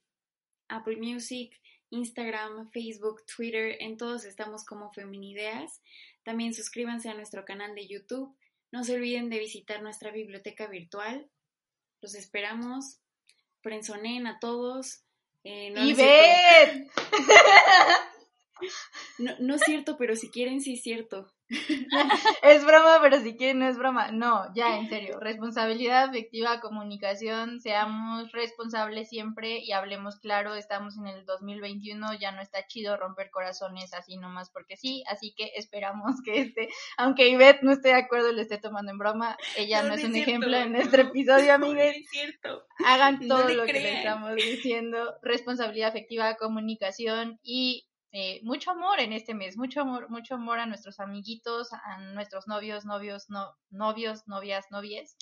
[0.68, 1.58] Apple Music,
[1.90, 3.76] Instagram, Facebook, Twitter.
[3.80, 5.80] En todos estamos como Feminideas.
[6.22, 8.36] También suscríbanse a nuestro canal de YouTube.
[8.72, 11.30] No se olviden de visitar nuestra biblioteca virtual.
[12.00, 12.98] Los esperamos.
[13.62, 15.02] Prensonen a todos.
[15.44, 16.90] Eh, ¡Y ven!
[19.18, 21.32] No, no es cierto, pero si quieren, sí es cierto.
[22.42, 24.10] es broma, pero si quieren no es broma.
[24.10, 25.20] No, ya, en serio.
[25.20, 30.54] Responsabilidad afectiva, comunicación, seamos responsables siempre y hablemos claro.
[30.54, 35.04] Estamos en el 2021, ya no está chido romper corazones así nomás porque sí.
[35.08, 38.98] Así que esperamos que este, aunque Ivette no esté de acuerdo, lo esté tomando en
[38.98, 39.36] broma.
[39.56, 41.94] Ella no, es un ejemplo en nuestro episodio, amigos.
[42.84, 45.14] Hagan todo lo que le estamos diciendo.
[45.22, 50.66] Responsabilidad afectiva, comunicación y eh, mucho amor en este mes, mucho amor, mucho amor a
[50.66, 55.16] nuestros amiguitos, a nuestros novios, novios, no, novios, novias, novies.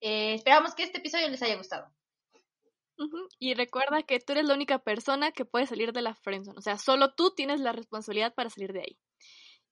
[0.00, 1.92] Eh, esperamos que este episodio les haya gustado.
[3.38, 6.62] Y recuerda que tú eres la única persona que puede salir de la friendzone, o
[6.62, 8.98] sea, solo tú tienes la responsabilidad para salir de ahí.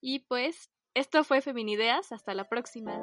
[0.00, 3.02] Y pues, esto fue Feminideas, hasta la próxima.